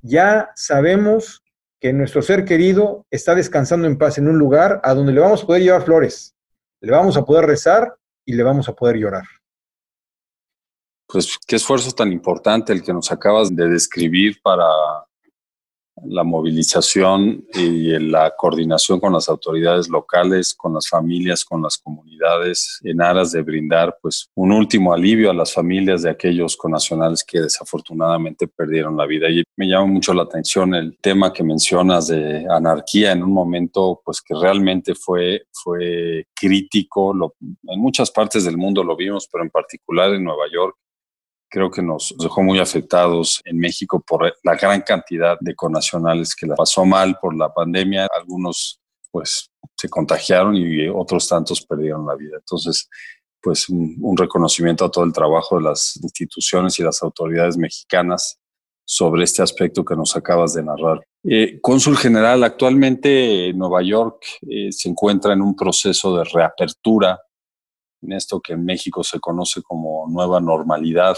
ya 0.02 0.50
sabemos 0.56 1.44
que 1.80 1.94
nuestro 1.94 2.22
ser 2.22 2.44
querido 2.44 3.06
está 3.12 3.36
descansando 3.36 3.88
en 3.88 3.98
paz 3.98 4.18
en 4.18 4.28
un 4.28 4.38
lugar 4.38 4.82
a 4.84 4.94
donde 4.94 5.14
le 5.14 5.20
vamos 5.20 5.44
a 5.44 5.46
poder 5.46 5.62
llevar 5.62 5.84
flores, 5.84 6.36
le 6.82 6.92
vamos 6.92 7.18
a 7.18 7.26
poder 7.26 7.46
rezar 7.46 7.96
y 8.26 8.34
le 8.34 8.44
vamos 8.44 8.68
a 8.68 8.74
poder 8.74 8.98
llorar. 8.98 9.26
Pues 11.14 11.38
qué 11.48 11.58
esfuerzo 11.58 11.92
tan 11.92 12.12
importante 12.12 12.74
el 12.74 12.82
que 12.82 12.92
nos 12.92 13.12
acabas 13.12 13.56
de 13.56 13.70
describir 13.70 14.42
para 14.42 14.66
la 16.06 16.24
movilización 16.24 17.46
y 17.54 18.00
la 18.00 18.34
coordinación 18.36 19.00
con 19.00 19.14
las 19.14 19.30
autoridades 19.30 19.90
locales, 19.90 20.56
con 20.56 20.74
las 20.74 20.90
familias, 20.90 21.46
con 21.46 21.62
las 21.62 21.78
comunidades, 21.78 22.80
en 22.84 23.00
aras 23.00 23.32
de 23.32 23.44
brindar 23.44 23.96
pues 24.02 24.28
un 24.34 24.52
último 24.52 24.92
alivio 24.92 25.30
a 25.30 25.36
las 25.36 25.54
familias 25.54 26.02
de 26.02 26.10
aquellos 26.10 26.58
connacionales 26.58 27.24
que 27.24 27.42
desafortunadamente 27.42 28.48
perdieron 28.48 28.98
la 28.98 29.06
vida. 29.06 29.30
Y 29.30 29.44
me 29.56 29.68
llama 29.68 29.86
mucho 29.86 30.16
la 30.16 30.24
atención 30.24 30.74
el 30.74 30.98
tema 31.00 31.32
que 31.32 31.44
mencionas 31.44 32.08
de 32.08 32.44
anarquía 32.50 33.12
en 33.12 33.22
un 33.22 33.34
momento 33.34 34.02
pues 34.04 34.20
que 34.20 34.34
realmente 34.34 34.96
fue, 34.96 35.44
fue 35.52 36.26
crítico. 36.34 37.14
en 37.42 37.80
muchas 37.80 38.10
partes 38.10 38.46
del 38.46 38.58
mundo 38.58 38.84
lo 38.84 38.96
vimos, 38.96 39.30
pero 39.32 39.44
en 39.44 39.52
particular 39.52 40.12
en 40.12 40.24
Nueva 40.24 40.46
York 40.52 40.76
creo 41.54 41.70
que 41.70 41.84
nos 41.84 42.16
dejó 42.18 42.42
muy 42.42 42.58
afectados 42.58 43.40
en 43.46 43.60
México 43.60 44.04
por 44.06 44.36
la 44.42 44.56
gran 44.56 44.82
cantidad 44.82 45.38
de 45.40 45.54
conacionales 45.54 46.34
que 46.34 46.48
la 46.48 46.56
pasó 46.56 46.84
mal 46.84 47.20
por 47.22 47.38
la 47.38 47.54
pandemia. 47.54 48.08
Algunos 48.12 48.82
pues 49.12 49.52
se 49.76 49.88
contagiaron 49.88 50.56
y 50.56 50.88
otros 50.88 51.28
tantos 51.28 51.64
perdieron 51.64 52.08
la 52.08 52.16
vida. 52.16 52.38
Entonces, 52.38 52.90
pues 53.40 53.70
un, 53.70 54.18
reconocimiento 54.18 54.84
a 54.84 54.90
todo 54.90 55.04
el 55.04 55.14
trabajo 55.14 55.58
de 55.58 55.66
las 55.66 55.96
instituciones 56.02 56.80
y 56.80 56.84
las 56.84 57.04
autoridades 57.04 57.56
mexicanas 57.56 58.40
sobre 58.84 59.24
este 59.24 59.44
aspecto 59.44 59.86
que 59.86 59.96
nos 59.96 60.16
acabas 60.16 60.56
de 60.56 60.64
narrar. 60.64 61.02
Eh, 61.24 61.60
Cónsul 61.62 61.98
General, 61.98 62.44
actualmente 62.44 63.54
Nueva 63.54 63.84
York 63.84 64.26
eh, 64.50 64.72
se 64.72 64.90
encuentra 64.90 65.34
en 65.34 65.44
un 65.44 65.56
proceso 65.56 66.18
de 66.18 66.24
reapertura 66.24 67.20
en 68.02 68.14
esto 68.14 68.42
que 68.42 68.54
en 68.54 68.66
México 68.66 69.04
se 69.04 69.20
conoce 69.20 69.62
como 69.62 70.08
nueva 70.10 70.40
normalidad. 70.40 71.16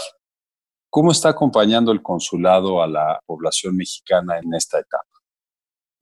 ¿Cómo 0.88 1.12
está 1.12 1.30
acompañando 1.30 1.92
el 1.92 2.00
consulado 2.00 2.82
a 2.82 2.86
la 2.86 3.20
población 3.26 3.76
mexicana 3.76 4.38
en 4.38 4.54
esta 4.54 4.78
etapa? 4.78 5.04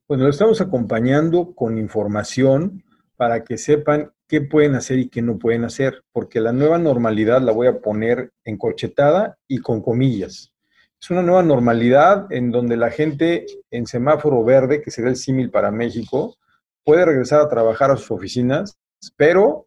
Bueno, 0.07 0.25
lo 0.25 0.31
estamos 0.31 0.61
acompañando 0.61 1.55
con 1.55 1.79
información 1.79 2.85
para 3.17 3.43
que 3.43 3.57
sepan 3.57 4.13
qué 4.29 4.43
pueden 4.43 4.75
hacer 4.75 4.99
y 4.99 5.09
qué 5.09 5.23
no 5.23 5.39
pueden 5.39 5.65
hacer, 5.65 6.05
porque 6.13 6.41
la 6.41 6.53
nueva 6.53 6.79
normalidad 6.79 7.41
la 7.41 7.53
voy 7.53 7.67
a 7.67 7.81
poner 7.81 8.33
encorchetada 8.45 9.39
y 9.49 9.59
con 9.59 9.81
comillas. 9.81 10.53
Es 11.01 11.11
una 11.11 11.23
nueva 11.23 11.43
normalidad 11.43 12.27
en 12.31 12.51
donde 12.51 12.77
la 12.77 12.91
gente 12.91 13.47
en 13.71 13.87
semáforo 13.87 14.45
verde, 14.45 14.81
que 14.81 14.91
será 14.91 15.09
el 15.09 15.17
símil 15.17 15.51
para 15.51 15.71
México, 15.71 16.37
puede 16.85 17.05
regresar 17.05 17.41
a 17.41 17.49
trabajar 17.49 17.91
a 17.91 17.97
sus 17.97 18.11
oficinas, 18.11 18.79
pero 19.17 19.67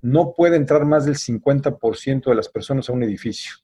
no 0.00 0.32
puede 0.34 0.56
entrar 0.56 0.84
más 0.84 1.04
del 1.04 1.16
50% 1.16 2.24
de 2.24 2.34
las 2.34 2.48
personas 2.48 2.88
a 2.88 2.92
un 2.92 3.02
edificio 3.02 3.63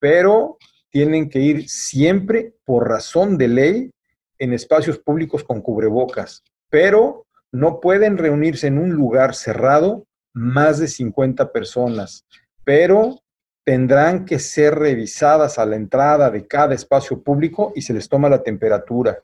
pero 0.00 0.58
tienen 0.90 1.28
que 1.28 1.40
ir 1.40 1.68
siempre 1.68 2.54
por 2.64 2.88
razón 2.88 3.38
de 3.38 3.48
ley 3.48 3.90
en 4.38 4.52
espacios 4.52 4.98
públicos 4.98 5.44
con 5.44 5.60
cubrebocas, 5.60 6.42
pero 6.70 7.26
no 7.52 7.80
pueden 7.80 8.18
reunirse 8.18 8.66
en 8.66 8.78
un 8.78 8.90
lugar 8.90 9.34
cerrado 9.34 10.06
más 10.32 10.78
de 10.78 10.88
50 10.88 11.52
personas, 11.52 12.24
pero 12.64 13.20
tendrán 13.64 14.24
que 14.24 14.38
ser 14.38 14.76
revisadas 14.76 15.58
a 15.58 15.66
la 15.66 15.76
entrada 15.76 16.30
de 16.30 16.46
cada 16.46 16.74
espacio 16.74 17.22
público 17.22 17.72
y 17.74 17.82
se 17.82 17.92
les 17.92 18.08
toma 18.08 18.28
la 18.28 18.42
temperatura. 18.42 19.22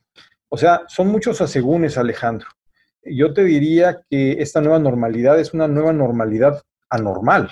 O 0.48 0.56
sea, 0.56 0.82
son 0.88 1.08
muchos 1.08 1.40
asegúnes, 1.40 1.96
Alejandro. 1.96 2.48
Yo 3.02 3.32
te 3.32 3.44
diría 3.44 4.02
que 4.10 4.32
esta 4.42 4.60
nueva 4.60 4.78
normalidad 4.78 5.38
es 5.38 5.54
una 5.54 5.68
nueva 5.68 5.92
normalidad 5.92 6.62
anormal 6.88 7.50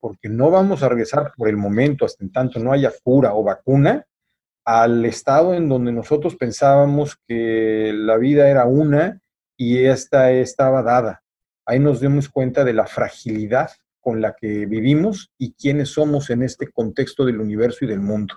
porque 0.00 0.28
no 0.28 0.50
vamos 0.50 0.82
a 0.82 0.88
regresar 0.88 1.32
por 1.36 1.48
el 1.48 1.56
momento, 1.56 2.04
hasta 2.04 2.24
en 2.24 2.32
tanto 2.32 2.58
no 2.58 2.72
haya 2.72 2.92
cura 3.02 3.34
o 3.34 3.42
vacuna, 3.42 4.06
al 4.64 5.04
estado 5.04 5.54
en 5.54 5.68
donde 5.68 5.92
nosotros 5.92 6.36
pensábamos 6.36 7.16
que 7.26 7.92
la 7.94 8.16
vida 8.16 8.48
era 8.50 8.66
una 8.66 9.20
y 9.56 9.84
esta 9.84 10.32
estaba 10.32 10.82
dada. 10.82 11.22
Ahí 11.64 11.78
nos 11.78 12.00
dimos 12.00 12.28
cuenta 12.28 12.64
de 12.64 12.72
la 12.72 12.86
fragilidad 12.86 13.70
con 14.00 14.20
la 14.20 14.34
que 14.34 14.66
vivimos 14.66 15.32
y 15.38 15.52
quiénes 15.52 15.90
somos 15.90 16.30
en 16.30 16.42
este 16.42 16.68
contexto 16.68 17.24
del 17.24 17.40
universo 17.40 17.84
y 17.84 17.88
del 17.88 18.00
mundo. 18.00 18.36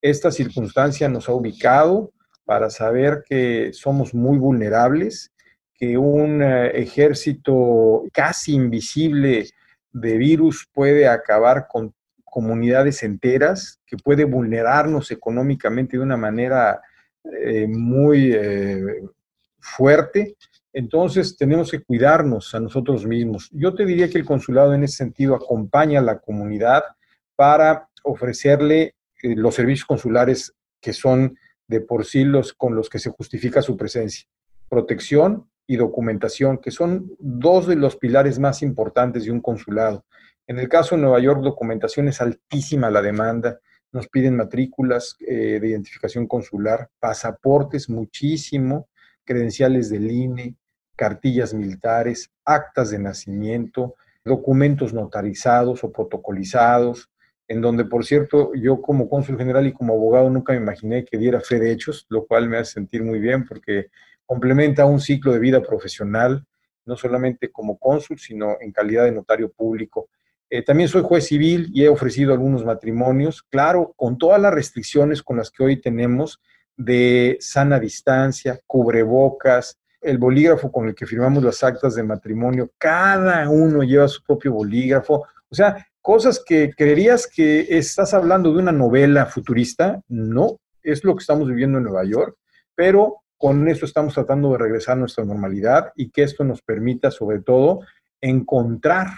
Esta 0.00 0.30
circunstancia 0.30 1.08
nos 1.08 1.28
ha 1.28 1.32
ubicado 1.32 2.12
para 2.44 2.70
saber 2.70 3.22
que 3.28 3.72
somos 3.72 4.14
muy 4.14 4.38
vulnerables, 4.38 5.32
que 5.74 5.96
un 5.96 6.42
eh, 6.42 6.68
ejército 6.74 8.04
casi 8.12 8.54
invisible 8.54 9.48
de 9.92 10.16
virus 10.16 10.68
puede 10.72 11.06
acabar 11.06 11.66
con 11.68 11.94
comunidades 12.24 13.02
enteras, 13.02 13.80
que 13.86 13.96
puede 13.96 14.24
vulnerarnos 14.24 15.10
económicamente 15.10 15.98
de 15.98 16.02
una 16.02 16.16
manera 16.16 16.80
eh, 17.24 17.66
muy 17.68 18.32
eh, 18.34 19.02
fuerte. 19.58 20.36
Entonces 20.72 21.36
tenemos 21.36 21.70
que 21.70 21.82
cuidarnos 21.82 22.54
a 22.54 22.60
nosotros 22.60 23.06
mismos. 23.06 23.50
Yo 23.52 23.74
te 23.74 23.84
diría 23.84 24.08
que 24.08 24.18
el 24.18 24.24
consulado 24.24 24.72
en 24.72 24.84
ese 24.84 24.96
sentido 24.96 25.34
acompaña 25.34 26.00
a 26.00 26.02
la 26.02 26.20
comunidad 26.20 26.82
para 27.36 27.88
ofrecerle 28.02 28.94
eh, 29.22 29.36
los 29.36 29.54
servicios 29.54 29.84
consulares 29.84 30.54
que 30.80 30.92
son 30.92 31.36
de 31.68 31.80
por 31.80 32.04
sí 32.04 32.24
los 32.24 32.54
con 32.54 32.74
los 32.74 32.88
que 32.88 32.98
se 32.98 33.10
justifica 33.10 33.60
su 33.60 33.76
presencia. 33.76 34.26
Protección, 34.68 35.50
y 35.72 35.76
documentación, 35.76 36.58
que 36.58 36.70
son 36.70 37.16
dos 37.18 37.66
de 37.66 37.76
los 37.76 37.96
pilares 37.96 38.38
más 38.38 38.60
importantes 38.60 39.24
de 39.24 39.30
un 39.30 39.40
consulado. 39.40 40.04
En 40.46 40.58
el 40.58 40.68
caso 40.68 40.94
de 40.94 41.00
Nueva 41.00 41.18
York, 41.18 41.40
documentación 41.40 42.08
es 42.08 42.20
altísima 42.20 42.90
la 42.90 43.00
demanda. 43.00 43.58
Nos 43.90 44.06
piden 44.08 44.36
matrículas 44.36 45.16
eh, 45.20 45.58
de 45.58 45.68
identificación 45.68 46.26
consular, 46.26 46.90
pasaportes 47.00 47.88
muchísimo, 47.88 48.88
credenciales 49.24 49.88
del 49.88 50.10
INE, 50.10 50.56
cartillas 50.94 51.54
militares, 51.54 52.30
actas 52.44 52.90
de 52.90 52.98
nacimiento, 52.98 53.94
documentos 54.22 54.92
notarizados 54.92 55.82
o 55.84 55.90
protocolizados, 55.90 57.08
en 57.48 57.62
donde, 57.62 57.86
por 57.86 58.04
cierto, 58.04 58.52
yo 58.54 58.82
como 58.82 59.08
cónsul 59.08 59.38
general 59.38 59.66
y 59.66 59.72
como 59.72 59.94
abogado 59.94 60.28
nunca 60.28 60.52
me 60.52 60.58
imaginé 60.58 61.06
que 61.06 61.16
diera 61.16 61.40
fe 61.40 61.58
de 61.58 61.72
hechos, 61.72 62.04
lo 62.10 62.26
cual 62.26 62.46
me 62.50 62.58
hace 62.58 62.74
sentir 62.74 63.02
muy 63.02 63.20
bien 63.20 63.46
porque 63.46 63.88
complementa 64.26 64.84
un 64.84 65.00
ciclo 65.00 65.32
de 65.32 65.38
vida 65.38 65.62
profesional, 65.62 66.44
no 66.84 66.96
solamente 66.96 67.50
como 67.50 67.78
cónsul, 67.78 68.18
sino 68.18 68.56
en 68.60 68.72
calidad 68.72 69.04
de 69.04 69.12
notario 69.12 69.50
público. 69.50 70.08
Eh, 70.50 70.62
también 70.62 70.88
soy 70.88 71.02
juez 71.02 71.26
civil 71.26 71.70
y 71.72 71.84
he 71.84 71.88
ofrecido 71.88 72.32
algunos 72.32 72.64
matrimonios, 72.64 73.42
claro, 73.42 73.94
con 73.96 74.18
todas 74.18 74.40
las 74.40 74.52
restricciones 74.52 75.22
con 75.22 75.38
las 75.38 75.50
que 75.50 75.62
hoy 75.64 75.80
tenemos 75.80 76.40
de 76.76 77.38
sana 77.40 77.78
distancia, 77.78 78.60
cubrebocas, 78.66 79.78
el 80.02 80.18
bolígrafo 80.18 80.70
con 80.70 80.88
el 80.88 80.94
que 80.94 81.06
firmamos 81.06 81.42
las 81.44 81.62
actas 81.62 81.94
de 81.94 82.02
matrimonio, 82.02 82.70
cada 82.76 83.48
uno 83.48 83.82
lleva 83.82 84.08
su 84.08 84.22
propio 84.24 84.52
bolígrafo. 84.52 85.24
O 85.48 85.54
sea, 85.54 85.86
cosas 86.00 86.42
que 86.44 86.72
creerías 86.76 87.26
que 87.26 87.66
estás 87.70 88.12
hablando 88.12 88.52
de 88.52 88.58
una 88.58 88.72
novela 88.72 89.26
futurista, 89.26 90.02
no, 90.08 90.58
es 90.82 91.04
lo 91.04 91.14
que 91.14 91.22
estamos 91.22 91.48
viviendo 91.48 91.78
en 91.78 91.84
Nueva 91.84 92.04
York, 92.04 92.36
pero 92.74 93.21
con 93.42 93.66
eso 93.66 93.86
estamos 93.86 94.14
tratando 94.14 94.52
de 94.52 94.58
regresar 94.58 94.92
a 94.92 95.00
nuestra 95.00 95.24
normalidad 95.24 95.90
y 95.96 96.10
que 96.10 96.22
esto 96.22 96.44
nos 96.44 96.62
permita 96.62 97.10
sobre 97.10 97.40
todo 97.40 97.80
encontrar 98.20 99.08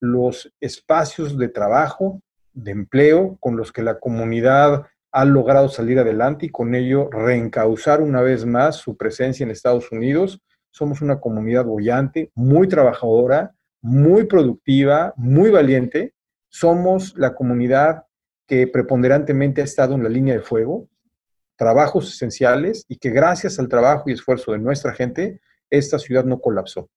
los 0.00 0.52
espacios 0.58 1.38
de 1.38 1.48
trabajo, 1.48 2.20
de 2.52 2.72
empleo 2.72 3.36
con 3.38 3.56
los 3.56 3.70
que 3.70 3.84
la 3.84 4.00
comunidad 4.00 4.86
ha 5.12 5.24
logrado 5.24 5.68
salir 5.68 6.00
adelante 6.00 6.46
y 6.46 6.48
con 6.48 6.74
ello 6.74 7.08
reencauzar 7.08 8.02
una 8.02 8.20
vez 8.20 8.44
más 8.44 8.74
su 8.74 8.96
presencia 8.96 9.44
en 9.44 9.52
Estados 9.52 9.92
Unidos. 9.92 10.40
Somos 10.72 11.00
una 11.00 11.20
comunidad 11.20 11.64
bollante, 11.64 12.32
muy 12.34 12.66
trabajadora, 12.66 13.54
muy 13.80 14.24
productiva, 14.24 15.14
muy 15.16 15.52
valiente. 15.52 16.14
Somos 16.48 17.16
la 17.16 17.36
comunidad 17.36 18.06
que 18.48 18.66
preponderantemente 18.66 19.60
ha 19.60 19.64
estado 19.64 19.94
en 19.94 20.02
la 20.02 20.08
línea 20.08 20.34
de 20.34 20.40
fuego, 20.40 20.88
trabajos 21.58 22.08
esenciales 22.14 22.86
y 22.88 22.96
que 22.96 23.10
gracias 23.10 23.58
al 23.58 23.68
trabajo 23.68 24.04
y 24.06 24.12
esfuerzo 24.12 24.52
de 24.52 24.58
nuestra 24.58 24.94
gente, 24.94 25.40
esta 25.68 25.98
ciudad 25.98 26.24
no 26.24 26.40
colapsó. 26.40 26.88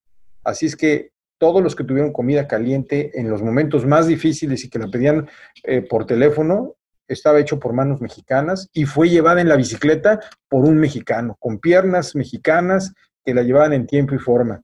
Así 0.44 0.68
es 0.68 0.78
que 0.78 1.12
todos 1.40 1.62
los 1.64 1.76
que 1.76 1.84
tuvieron 1.84 2.14
comida 2.14 2.48
caliente 2.48 3.20
en 3.20 3.30
los 3.30 3.42
momentos 3.42 3.86
más 3.86 4.06
difíciles 4.08 4.64
y 4.64 4.70
que 4.70 4.78
la 4.78 4.88
pedían 4.88 5.28
eh, 5.64 5.82
por 5.82 6.06
teléfono, 6.06 6.76
estaba 7.08 7.40
hecho 7.40 7.60
por 7.60 7.74
manos 7.74 8.00
mexicanas 8.00 8.70
y 8.72 8.86
fue 8.86 9.10
llevada 9.10 9.42
en 9.42 9.50
la 9.50 9.58
bicicleta 9.58 10.20
por 10.48 10.64
un 10.64 10.78
mexicano, 10.78 11.36
con 11.40 11.60
piernas 11.60 12.16
mexicanas 12.16 12.94
que 13.26 13.34
la 13.34 13.42
llevaban 13.42 13.74
en 13.74 13.88
tiempo 13.88 14.16
y 14.16 14.20
forma. 14.20 14.62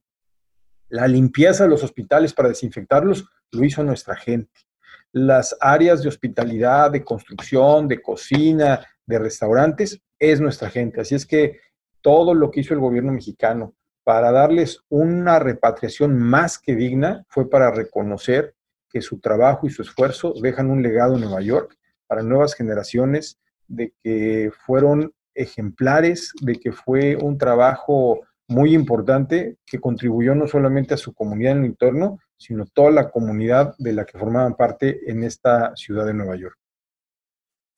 La 0.89 1.07
limpieza 1.07 1.63
de 1.63 1.71
los 1.71 1.83
hospitales 1.83 2.33
para 2.33 2.49
desinfectarlos 2.49 3.27
lo 3.51 3.63
hizo 3.65 3.83
nuestra 3.83 4.15
gente. 4.15 4.61
Las 5.11 5.57
áreas 5.59 6.03
de 6.03 6.09
hospitalidad, 6.09 6.91
de 6.91 7.03
construcción, 7.03 7.87
de 7.87 8.01
cocina, 8.01 8.85
de 9.07 9.19
restaurantes, 9.19 9.99
es 10.19 10.39
nuestra 10.39 10.69
gente. 10.69 11.01
Así 11.01 11.15
es 11.15 11.25
que 11.25 11.59
todo 12.01 12.33
lo 12.33 12.51
que 12.51 12.59
hizo 12.59 12.73
el 12.73 12.79
gobierno 12.79 13.11
mexicano 13.11 13.73
para 14.03 14.31
darles 14.31 14.81
una 14.89 15.39
repatriación 15.39 16.17
más 16.17 16.59
que 16.59 16.75
digna 16.75 17.25
fue 17.27 17.49
para 17.49 17.71
reconocer 17.71 18.55
que 18.89 19.01
su 19.01 19.19
trabajo 19.19 19.67
y 19.67 19.69
su 19.69 19.81
esfuerzo 19.81 20.33
dejan 20.41 20.69
un 20.69 20.81
legado 20.81 21.15
en 21.15 21.21
Nueva 21.21 21.41
York 21.41 21.75
para 22.07 22.23
nuevas 22.23 22.53
generaciones, 22.53 23.39
de 23.67 23.93
que 24.01 24.49
fueron 24.65 25.11
ejemplares, 25.35 26.31
de 26.41 26.55
que 26.55 26.71
fue 26.71 27.17
un 27.17 27.37
trabajo 27.37 28.21
muy 28.47 28.73
importante 28.73 29.57
que 29.65 29.79
contribuyó 29.79 30.33
no 30.35 30.47
solamente 30.47 30.93
a 30.93 30.97
su 30.97 31.13
comunidad 31.13 31.53
en 31.53 31.59
el 31.59 31.65
entorno, 31.65 32.19
sino 32.37 32.65
toda 32.65 32.91
la 32.91 33.09
comunidad 33.09 33.75
de 33.77 33.91
la 33.91 34.05
que 34.05 34.17
formaban 34.17 34.55
parte 34.55 35.11
en 35.11 35.23
esta 35.23 35.75
ciudad 35.75 36.05
de 36.05 36.13
Nueva 36.13 36.37
York. 36.37 36.57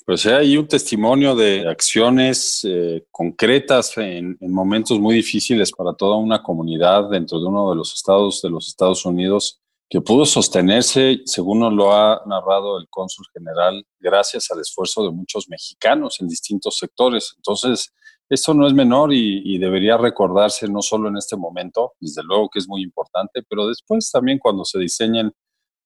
Pues 0.09 0.25
hay 0.25 0.57
un 0.57 0.67
testimonio 0.67 1.35
de 1.35 1.69
acciones 1.69 2.65
eh, 2.67 3.05
concretas 3.11 3.95
en, 3.95 4.35
en, 4.41 4.51
momentos 4.51 4.99
muy 4.99 5.13
difíciles 5.13 5.71
para 5.71 5.93
toda 5.93 6.17
una 6.17 6.41
comunidad 6.41 7.11
dentro 7.11 7.39
de 7.39 7.45
uno 7.45 7.69
de 7.69 7.75
los 7.75 7.93
estados 7.93 8.41
de 8.41 8.49
los 8.49 8.69
Estados 8.69 9.05
Unidos 9.05 9.61
que 9.87 10.01
pudo 10.01 10.25
sostenerse, 10.25 11.21
según 11.25 11.59
nos 11.59 11.73
lo 11.73 11.93
ha 11.93 12.23
narrado 12.25 12.79
el 12.79 12.87
cónsul 12.89 13.23
general, 13.31 13.85
gracias 13.99 14.49
al 14.49 14.61
esfuerzo 14.61 15.03
de 15.03 15.11
muchos 15.11 15.47
mexicanos 15.47 16.19
en 16.19 16.27
distintos 16.27 16.79
sectores. 16.79 17.35
Entonces, 17.37 17.93
esto 18.29 18.55
no 18.55 18.65
es 18.65 18.73
menor 18.73 19.13
y, 19.13 19.43
y, 19.45 19.59
debería 19.59 19.95
recordarse 19.95 20.67
no 20.67 20.81
solo 20.81 21.09
en 21.09 21.17
este 21.17 21.37
momento, 21.37 21.93
desde 21.99 22.23
luego 22.23 22.49
que 22.49 22.57
es 22.57 22.67
muy 22.67 22.81
importante, 22.81 23.43
pero 23.47 23.67
después 23.67 24.09
también 24.09 24.39
cuando 24.39 24.65
se 24.65 24.79
diseñen 24.79 25.31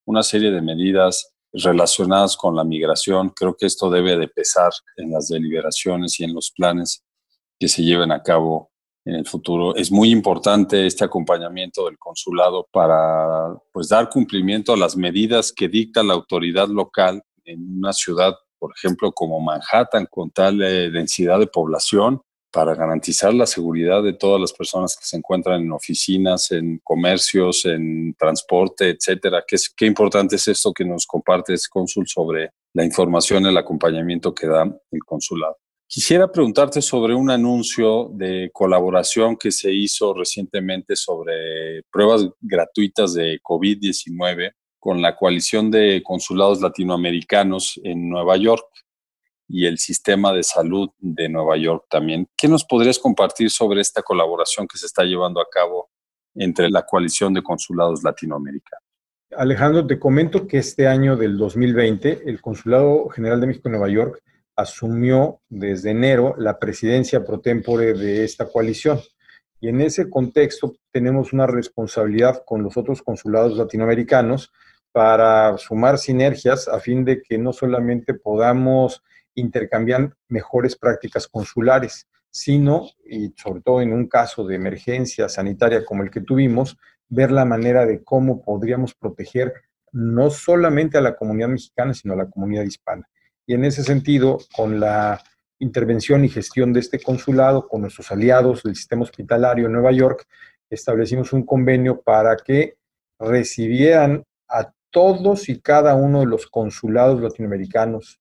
una 0.06 0.24
serie 0.24 0.50
de 0.50 0.62
medidas 0.62 1.33
relacionadas 1.54 2.36
con 2.36 2.56
la 2.56 2.64
migración, 2.64 3.30
creo 3.30 3.56
que 3.56 3.68
esto 3.68 3.90
debe 3.90 4.18
de 4.18 4.28
pesar 4.28 4.72
en 4.98 5.12
las 5.12 5.28
deliberaciones 5.28 6.20
y 6.20 6.24
en 6.24 6.34
los 6.34 6.52
planes 6.52 7.04
que 7.60 7.68
se 7.68 7.84
lleven 7.84 8.12
a 8.12 8.24
cabo 8.24 8.72
en 9.06 9.16
el 9.16 9.28
futuro. 9.28 9.76
Es 9.76 9.92
muy 9.92 10.10
importante 10.10 10.86
este 10.86 11.04
acompañamiento 11.04 11.86
del 11.86 11.98
consulado 11.98 12.68
para 12.72 13.56
pues, 13.72 13.90
dar 13.90 14.10
cumplimiento 14.10 14.74
a 14.74 14.78
las 14.78 14.96
medidas 14.96 15.52
que 15.52 15.68
dicta 15.68 16.04
la 16.04 16.14
autoridad 16.14 16.68
local 16.68 17.22
en 17.46 17.78
una 17.78 17.94
ciudad, 17.94 18.34
por 18.58 18.74
ejemplo, 18.76 19.12
como 19.12 19.40
Manhattan, 19.40 20.08
con 20.10 20.32
tal 20.32 20.62
eh, 20.62 20.90
densidad 20.90 21.40
de 21.40 21.48
población, 21.48 22.22
para 22.54 22.76
garantizar 22.76 23.34
la 23.34 23.48
seguridad 23.48 24.04
de 24.04 24.14
todas 24.14 24.40
las 24.40 24.54
personas 24.54 24.96
que 24.96 25.04
se 25.04 25.18
encuentran 25.18 25.60
en 25.60 25.72
oficinas, 25.72 26.52
en 26.52 26.80
comercios, 26.84 27.66
en 27.66 28.14
transporte, 28.14 28.92
etcétera. 28.92 29.44
¿Qué, 29.48 29.86
importante 29.88 30.36
es 30.36 30.48
esto 30.48 30.72
que 30.72 30.86
nos 30.86 31.08
compartes, 31.08 31.68
cónsul, 31.68 32.08
sobre 32.08 32.52
la 32.74 32.86
información, 32.86 33.48
el 33.48 33.58
acompañamiento 33.58 34.36
que 34.36 34.46
da 34.46 34.64
el 34.92 35.04
consulado? 35.04 35.58
Quisiera 35.88 36.32
preguntarte 36.32 36.80
sobre 36.84 37.16
un 37.16 37.32
anuncio 37.32 38.12
de 38.14 38.52
colaboración 38.54 39.36
que 39.36 39.52
se 39.52 39.74
hizo 39.74 40.14
recientemente 40.14 40.96
sobre 40.96 41.82
pruebas 41.92 42.30
gratuitas 42.40 43.16
de 43.16 43.40
COVID-19 43.42 44.52
con 44.80 45.02
la 45.02 45.16
coalición 45.16 45.72
de 45.72 46.04
consulados 46.04 46.62
latinoamericanos 46.62 47.80
en 47.84 48.10
Nueva 48.10 48.38
York 48.38 48.66
y 49.54 49.68
el 49.68 49.78
sistema 49.78 50.34
de 50.34 50.42
salud 50.42 50.90
de 50.98 51.30
Nueva 51.30 51.56
York 51.58 51.86
también. 51.88 52.28
¿Qué 52.36 52.48
nos 52.48 52.66
podrías 52.66 52.98
compartir 52.98 53.52
sobre 53.52 53.82
esta 53.82 54.02
colaboración 54.02 54.68
que 54.68 54.80
se 54.80 54.88
está 54.88 55.04
llevando 55.04 55.40
a 55.40 55.46
cabo 55.48 55.92
entre 56.34 56.72
la 56.72 56.84
coalición 56.88 57.36
de 57.36 57.44
consulados 57.44 58.04
latinoamericanos? 58.04 58.84
Alejandro, 59.38 59.86
te 59.86 60.00
comento 60.00 60.48
que 60.48 60.58
este 60.58 60.88
año 60.88 61.16
del 61.16 61.38
2020 61.38 62.24
el 62.26 62.42
Consulado 62.42 63.10
General 63.10 63.40
de 63.40 63.46
México 63.46 63.68
en 63.68 63.74
Nueva 63.74 63.90
York 63.90 64.24
asumió 64.56 65.40
desde 65.50 65.92
enero 65.92 66.34
la 66.40 66.58
presidencia 66.58 67.24
pro 67.24 67.40
tempore 67.40 67.94
de 67.94 68.24
esta 68.24 68.48
coalición. 68.48 69.02
Y 69.62 69.70
en 69.70 69.82
ese 69.82 70.10
contexto 70.10 70.74
tenemos 70.92 71.32
una 71.32 71.46
responsabilidad 71.46 72.42
con 72.44 72.64
los 72.64 72.76
otros 72.76 73.04
consulados 73.04 73.56
latinoamericanos 73.56 74.52
para 74.92 75.56
sumar 75.60 76.00
sinergias 76.00 76.68
a 76.68 76.80
fin 76.80 77.06
de 77.06 77.22
que 77.22 77.38
no 77.38 77.54
solamente 77.54 78.16
podamos 78.16 79.04
intercambiar 79.36 80.16
mejores 80.28 80.76
prácticas 80.76 81.28
consulares, 81.28 82.08
sino, 82.30 82.88
y 83.06 83.34
sobre 83.38 83.62
todo 83.62 83.82
en 83.82 83.94
un 83.94 84.08
caso 84.08 84.46
de 84.46 84.56
emergencia 84.56 85.30
sanitaria 85.30 85.86
como 85.86 86.04
el 86.04 86.10
que 86.10 86.22
tuvimos, 86.22 86.78
ver 87.10 87.32
la 87.32 87.46
manera 87.46 87.86
de 87.86 88.04
cómo 88.04 88.42
podríamos 88.42 88.96
proteger 88.96 89.54
no 89.92 90.32
solamente 90.32 90.98
a 90.98 91.02
la 91.02 91.16
comunidad 91.16 91.50
mexicana, 91.50 91.94
sino 91.94 92.14
a 92.14 92.18
la 92.18 92.30
comunidad 92.30 92.64
hispana. 92.64 93.08
Y 93.46 93.54
en 93.54 93.66
ese 93.66 93.84
sentido, 93.84 94.40
con 94.56 94.80
la 94.80 95.22
intervención 95.60 96.26
y 96.26 96.30
gestión 96.30 96.74
de 96.74 96.80
este 96.80 97.00
consulado, 97.00 97.68
con 97.68 97.82
nuestros 97.82 98.12
aliados 98.12 98.64
del 98.64 98.76
sistema 98.76 99.04
hospitalario 99.04 99.68
en 99.68 99.74
Nueva 99.74 99.92
York, 99.92 100.26
establecimos 100.70 101.34
un 101.34 101.46
convenio 101.46 102.02
para 102.02 102.36
que 102.36 102.78
recibieran 103.20 104.24
a 104.50 104.74
todos 104.90 105.50
y 105.50 105.60
cada 105.60 105.96
uno 105.96 106.22
de 106.22 106.26
los 106.26 106.48
consulados 106.48 107.22
latinoamericanos 107.22 108.20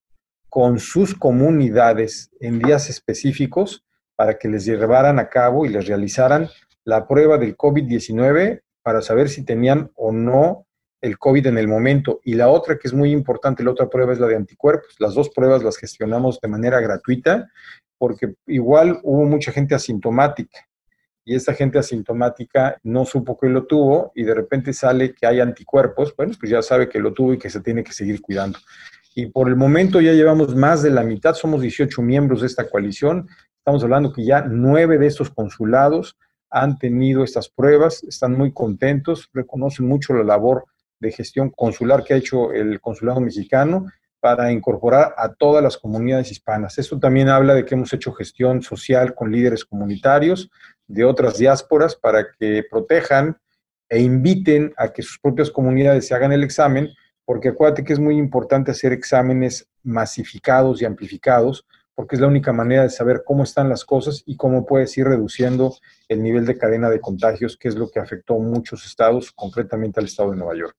con 0.53 0.81
sus 0.81 1.15
comunidades 1.15 2.31
en 2.39 2.59
días 2.59 2.91
específicos 2.91 3.87
para 4.15 4.39
que 4.39 4.49
les 4.49 4.67
llevaran 4.67 5.19
a 5.19 5.31
cabo 5.31 5.65
y 5.65 5.71
les 5.71 5.87
realizaran 5.87 6.51
la 6.85 7.09
prueba 7.09 7.39
del 7.39 7.57
COVID-19 7.57 8.61
para 8.83 9.01
saber 9.01 9.31
si 9.31 9.47
tenían 9.47 9.91
o 9.95 10.13
no 10.13 10.67
el 11.01 11.19
COVID 11.19 11.47
en 11.47 11.57
el 11.57 11.69
momento. 11.69 12.21
Y 12.23 12.35
la 12.35 12.51
otra 12.51 12.77
que 12.77 12.87
es 12.87 12.93
muy 12.93 13.13
importante, 13.13 13.65
la 13.65 13.71
otra 13.71 13.89
prueba 13.89 14.13
es 14.13 14.21
la 14.21 14.27
de 14.27 14.37
anticuerpos. 14.37 14.95
Las 14.99 15.15
dos 15.15 15.31
pruebas 15.31 15.63
las 15.63 15.79
gestionamos 15.79 16.39
de 16.39 16.49
manera 16.49 16.81
gratuita 16.81 17.49
porque 17.97 18.35
igual 18.47 19.01
hubo 19.05 19.25
mucha 19.25 19.53
gente 19.53 19.75
asintomática 19.75 20.69
y 21.25 21.35
esta 21.35 21.55
gente 21.55 21.79
asintomática 21.79 22.77
no 22.83 23.07
supo 23.07 23.39
que 23.39 23.49
lo 23.49 23.65
tuvo 23.65 24.13
y 24.15 24.25
de 24.25 24.35
repente 24.35 24.75
sale 24.75 25.15
que 25.15 25.27
hay 25.27 25.41
anticuerpos, 25.41 26.15
bueno, 26.15 26.35
pues 26.39 26.53
ya 26.53 26.61
sabe 26.61 26.91
que 26.91 27.01
lo 27.01 27.15
tuvo 27.15 27.33
y 27.33 27.39
que 27.39 27.49
se 27.49 27.61
tiene 27.63 27.83
que 27.83 27.93
seguir 27.95 28.21
cuidando. 28.21 28.59
Y 29.15 29.27
por 29.27 29.49
el 29.49 29.57
momento 29.57 30.01
ya 30.01 30.13
llevamos 30.13 30.55
más 30.55 30.83
de 30.83 30.91
la 30.91 31.03
mitad, 31.03 31.35
somos 31.35 31.61
18 31.61 32.01
miembros 32.03 32.41
de 32.41 32.47
esta 32.47 32.69
coalición, 32.69 33.29
estamos 33.59 33.83
hablando 33.85 34.13
que 34.13 34.25
ya 34.25 34.43
nueve 34.43 34.99
de 34.99 35.07
estos 35.07 35.31
consulados 35.31 36.17
han 36.51 36.79
tenido 36.79 37.25
estas 37.25 37.49
pruebas, 37.49 38.03
están 38.05 38.37
muy 38.37 38.53
contentos, 38.53 39.31
reconocen 39.33 39.87
mucho 39.87 40.15
la 40.15 40.25
labor 40.25 40.65
de 41.01 41.13
gestión 41.13 41.51
consular 41.51 42.05
que 42.05 42.15
ha 42.15 42.19
hecho 42.19 42.53
el 42.53 42.81
consulado 42.81 43.21
mexicano 43.21 43.87
para 44.21 44.53
incorporar 44.53 45.15
a 45.17 45.35
todas 45.35 45.63
las 45.65 45.77
comunidades 45.77 46.31
hispanas. 46.31 46.79
Esto 46.79 46.99
también 47.01 47.29
habla 47.29 47.55
de 47.55 47.65
que 47.65 47.75
hemos 47.75 47.93
hecho 47.93 48.13
gestión 48.13 48.63
social 48.63 49.15
con 49.15 49.33
líderes 49.33 49.65
comunitarios 49.65 50.51
de 50.87 51.05
otras 51.05 51.39
diásporas 51.39 51.97
para 51.97 52.27
que 52.39 52.65
protejan 52.71 53.37
e 53.89 54.01
inviten 54.01 54.73
a 54.77 54.93
que 54.93 55.03
sus 55.03 55.19
propias 55.19 55.51
comunidades 55.51 56.07
se 56.07 56.15
hagan 56.15 56.33
el 56.33 56.45
examen, 56.45 56.91
porque 57.33 57.49
acuérdate 57.49 57.83
que 57.83 57.95
es 57.95 57.99
muy 57.99 58.19
importante 58.19 58.73
hacer 58.73 58.93
exámenes 58.93 59.67
masificados 59.83 60.83
y 60.83 60.85
amplificados, 60.85 61.65
porque 61.95 62.17
es 62.17 62.21
la 62.21 62.27
única 62.27 62.53
manera 62.53 62.83
de 62.83 62.91
saber 62.91 63.23
cómo 63.25 63.45
están 63.45 63.71
las 63.71 63.87
cosas 63.87 64.23
y 64.27 64.37
cómo 64.37 64.67
puedes 64.67 64.99
ir 64.99 65.07
reduciendo 65.07 65.75
el 66.09 66.23
nivel 66.23 66.45
de 66.45 66.59
cadena 66.59 66.91
de 66.91 67.01
contagios, 67.01 67.57
que 67.57 67.69
es 67.69 67.75
lo 67.75 67.91
que 67.91 68.01
afectó 68.01 68.35
a 68.35 68.39
muchos 68.39 68.85
estados, 68.85 69.33
concretamente 69.33 69.99
al 69.99 70.05
estado 70.05 70.33
de 70.33 70.37
Nueva 70.37 70.55
York. 70.59 70.77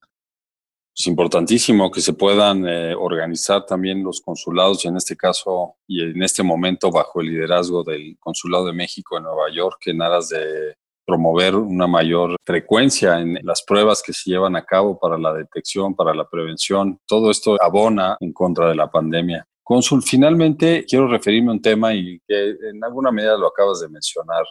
Es 0.96 1.08
importantísimo 1.08 1.90
que 1.90 2.02
se 2.02 2.14
puedan 2.14 2.68
eh, 2.68 2.94
organizar 2.94 3.66
también 3.66 4.04
los 4.04 4.22
consulados, 4.22 4.86
y 4.86 4.90
en 4.90 4.98
este 4.98 5.18
caso 5.18 5.78
y 5.88 6.04
en 6.04 6.22
este 6.22 6.44
momento 6.44 6.92
bajo 6.92 7.22
el 7.22 7.32
liderazgo 7.32 7.84
del 7.84 8.16
Consulado 8.20 8.68
de 8.68 8.74
México 8.74 9.18
en 9.18 9.24
Nueva 9.24 9.52
York, 9.52 9.88
en 9.88 10.04
aras 10.04 10.30
de 10.30 10.78
promover 11.06 11.56
una 11.56 11.88
mayor 11.88 12.36
frecuencia 12.46 13.20
en 13.20 13.40
las 13.44 13.64
pruebas 13.64 14.02
que 14.02 14.14
se 14.14 14.32
llevan 14.32 14.56
a 14.56 14.66
cabo 14.66 15.00
para 15.00 15.18
la 15.18 15.34
detección, 15.34 15.96
para 15.96 16.14
la 16.14 16.28
prevención. 16.28 17.00
Todo 17.06 17.32
esto 17.32 17.58
abona 17.62 18.18
en 18.20 18.34
contra 18.34 18.70
de 18.70 18.76
la 18.76 18.90
pandemia. 18.90 19.46
Consul, 19.64 20.04
finalmente 20.04 20.86
quiero 20.88 21.08
referirme 21.08 21.50
a 21.50 21.54
un 21.54 21.62
tema 21.62 21.94
y 21.94 22.20
que 22.28 22.56
en 22.70 22.84
alguna 22.84 23.12
medida 23.12 23.38
lo 23.38 23.48
acabas 23.48 23.80
de 23.80 23.90
mencionar. 23.90 24.44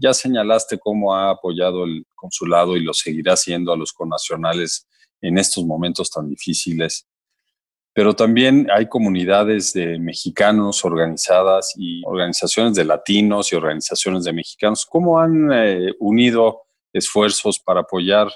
Ya 0.00 0.14
señalaste 0.14 0.78
cómo 0.78 1.14
ha 1.14 1.30
apoyado 1.30 1.84
el 1.84 2.06
consulado 2.14 2.76
y 2.76 2.80
lo 2.82 2.94
seguirá 2.94 3.34
haciendo 3.34 3.72
a 3.72 3.76
los 3.76 3.92
connacionales 3.92 4.86
en 5.20 5.38
estos 5.38 5.64
momentos 5.64 6.10
tan 6.10 6.28
difíciles. 6.28 7.06
Pero 7.94 8.14
también 8.14 8.68
hay 8.74 8.88
comunidades 8.88 9.72
de 9.72 9.98
mexicanos 9.98 10.84
organizadas 10.84 11.74
y 11.76 12.02
organizaciones 12.06 12.74
de 12.74 12.84
latinos 12.84 13.52
y 13.52 13.56
organizaciones 13.56 14.24
de 14.24 14.32
mexicanos. 14.32 14.86
¿Cómo 14.86 15.18
han 15.18 15.52
eh, 15.52 15.92
unido 16.00 16.62
esfuerzos 16.92 17.58
para 17.58 17.80
apoyar 17.80 18.28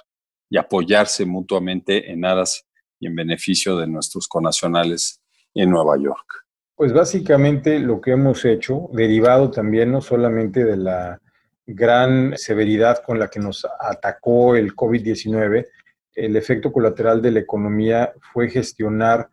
y 0.50 0.58
apoyarse 0.58 1.24
mutuamente 1.24 2.10
en 2.10 2.24
aras 2.24 2.66
y 3.00 3.06
en 3.06 3.14
beneficio 3.14 3.76
de 3.76 3.86
nuestros 3.86 4.28
connacionales 4.28 5.20
en 5.54 5.70
Nueva 5.70 5.96
York? 5.98 6.46
Pues 6.74 6.92
básicamente 6.92 7.78
lo 7.78 8.00
que 8.00 8.12
hemos 8.12 8.44
hecho, 8.44 8.90
derivado 8.92 9.50
también 9.50 9.90
no 9.90 10.02
solamente 10.02 10.64
de 10.64 10.76
la 10.76 11.20
gran 11.66 12.36
severidad 12.36 13.02
con 13.02 13.18
la 13.18 13.28
que 13.28 13.40
nos 13.40 13.66
atacó 13.80 14.54
el 14.54 14.74
COVID-19, 14.74 15.66
el 16.14 16.36
efecto 16.36 16.72
colateral 16.72 17.20
de 17.20 17.30
la 17.30 17.40
economía 17.40 18.12
fue 18.32 18.48
gestionar 18.48 19.28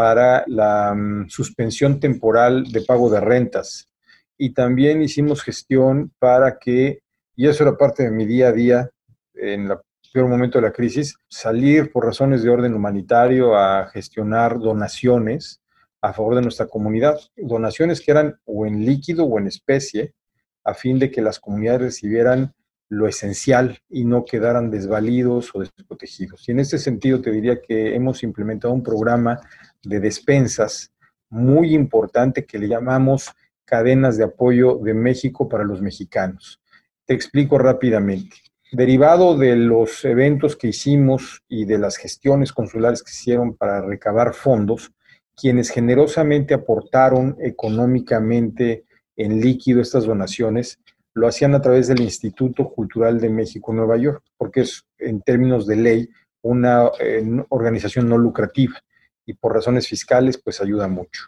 para 0.00 0.44
la 0.46 0.94
mm, 0.94 1.28
suspensión 1.28 2.00
temporal 2.00 2.64
de 2.72 2.80
pago 2.80 3.10
de 3.10 3.20
rentas. 3.20 3.86
Y 4.38 4.54
también 4.54 5.02
hicimos 5.02 5.42
gestión 5.42 6.10
para 6.18 6.58
que, 6.58 7.02
y 7.36 7.46
eso 7.46 7.64
era 7.64 7.76
parte 7.76 8.04
de 8.04 8.10
mi 8.10 8.24
día 8.24 8.48
a 8.48 8.52
día 8.52 8.90
en 9.34 9.70
el 9.70 9.76
peor 10.10 10.26
momento 10.26 10.56
de 10.56 10.62
la 10.62 10.72
crisis, 10.72 11.18
salir 11.28 11.92
por 11.92 12.06
razones 12.06 12.42
de 12.42 12.48
orden 12.48 12.72
humanitario 12.72 13.54
a 13.54 13.90
gestionar 13.92 14.58
donaciones 14.58 15.60
a 16.00 16.14
favor 16.14 16.36
de 16.36 16.40
nuestra 16.40 16.64
comunidad. 16.64 17.20
Donaciones 17.36 18.00
que 18.00 18.12
eran 18.12 18.40
o 18.46 18.64
en 18.64 18.86
líquido 18.86 19.26
o 19.26 19.38
en 19.38 19.48
especie, 19.48 20.14
a 20.64 20.72
fin 20.72 20.98
de 20.98 21.10
que 21.10 21.20
las 21.20 21.38
comunidades 21.38 21.82
recibieran 21.82 22.54
lo 22.88 23.06
esencial 23.06 23.78
y 23.90 24.06
no 24.06 24.24
quedaran 24.24 24.70
desvalidos 24.70 25.50
o 25.54 25.60
desprotegidos. 25.60 26.48
Y 26.48 26.52
en 26.52 26.60
ese 26.60 26.78
sentido 26.78 27.20
te 27.20 27.30
diría 27.30 27.60
que 27.60 27.94
hemos 27.94 28.22
implementado 28.22 28.72
un 28.72 28.82
programa 28.82 29.38
de 29.82 30.00
despensas 30.00 30.92
muy 31.30 31.74
importante 31.74 32.44
que 32.44 32.58
le 32.58 32.68
llamamos 32.68 33.30
cadenas 33.64 34.16
de 34.16 34.24
apoyo 34.24 34.76
de 34.78 34.94
México 34.94 35.48
para 35.48 35.64
los 35.64 35.80
mexicanos. 35.80 36.60
Te 37.06 37.14
explico 37.14 37.56
rápidamente. 37.56 38.36
Derivado 38.72 39.36
de 39.36 39.56
los 39.56 40.04
eventos 40.04 40.56
que 40.56 40.68
hicimos 40.68 41.42
y 41.48 41.64
de 41.64 41.78
las 41.78 41.96
gestiones 41.96 42.52
consulares 42.52 43.02
que 43.02 43.10
hicieron 43.10 43.56
para 43.56 43.80
recabar 43.80 44.34
fondos, 44.34 44.92
quienes 45.36 45.70
generosamente 45.70 46.54
aportaron 46.54 47.36
económicamente 47.40 48.84
en 49.16 49.40
líquido 49.40 49.80
estas 49.80 50.04
donaciones, 50.04 50.78
lo 51.14 51.26
hacían 51.26 51.54
a 51.54 51.60
través 51.60 51.88
del 51.88 52.00
Instituto 52.00 52.68
Cultural 52.68 53.20
de 53.20 53.30
México 53.30 53.72
Nueva 53.72 53.96
York, 53.96 54.22
porque 54.36 54.60
es 54.62 54.84
en 54.98 55.20
términos 55.22 55.66
de 55.66 55.76
ley 55.76 56.08
una 56.42 56.90
eh, 57.00 57.24
organización 57.48 58.08
no 58.08 58.18
lucrativa 58.18 58.80
y 59.30 59.34
por 59.34 59.54
razones 59.54 59.88
fiscales 59.88 60.38
pues 60.38 60.60
ayuda 60.60 60.88
mucho. 60.88 61.22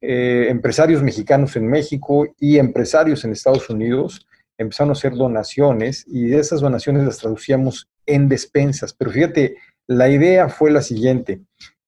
Eh, 0.00 0.46
empresarios 0.48 1.02
mexicanos 1.02 1.56
en 1.56 1.66
México 1.66 2.34
y 2.38 2.58
empresarios 2.58 3.24
en 3.24 3.32
Estados 3.32 3.68
Unidos 3.68 4.26
empezaron 4.56 4.90
a 4.90 4.92
hacer 4.92 5.14
donaciones 5.14 6.04
y 6.06 6.28
de 6.28 6.38
esas 6.38 6.60
donaciones 6.60 7.04
las 7.04 7.18
traducíamos 7.18 7.88
en 8.06 8.28
despensas. 8.28 8.92
Pero 8.92 9.10
fíjate, 9.10 9.56
la 9.86 10.08
idea 10.08 10.48
fue 10.48 10.70
la 10.70 10.82
siguiente, 10.82 11.40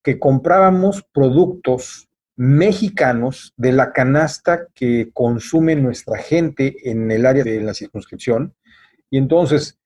que 0.02 0.18
comprábamos 0.18 1.04
productos 1.12 2.08
mexicanos 2.36 3.52
de 3.56 3.72
la 3.72 3.92
canasta 3.92 4.66
que 4.74 5.10
consume 5.12 5.76
nuestra 5.76 6.18
gente 6.18 6.90
en 6.90 7.10
el 7.10 7.26
área 7.26 7.44
de 7.44 7.60
la 7.60 7.74
circunscripción. 7.74 8.54
Y 9.10 9.18
entonces 9.18 9.78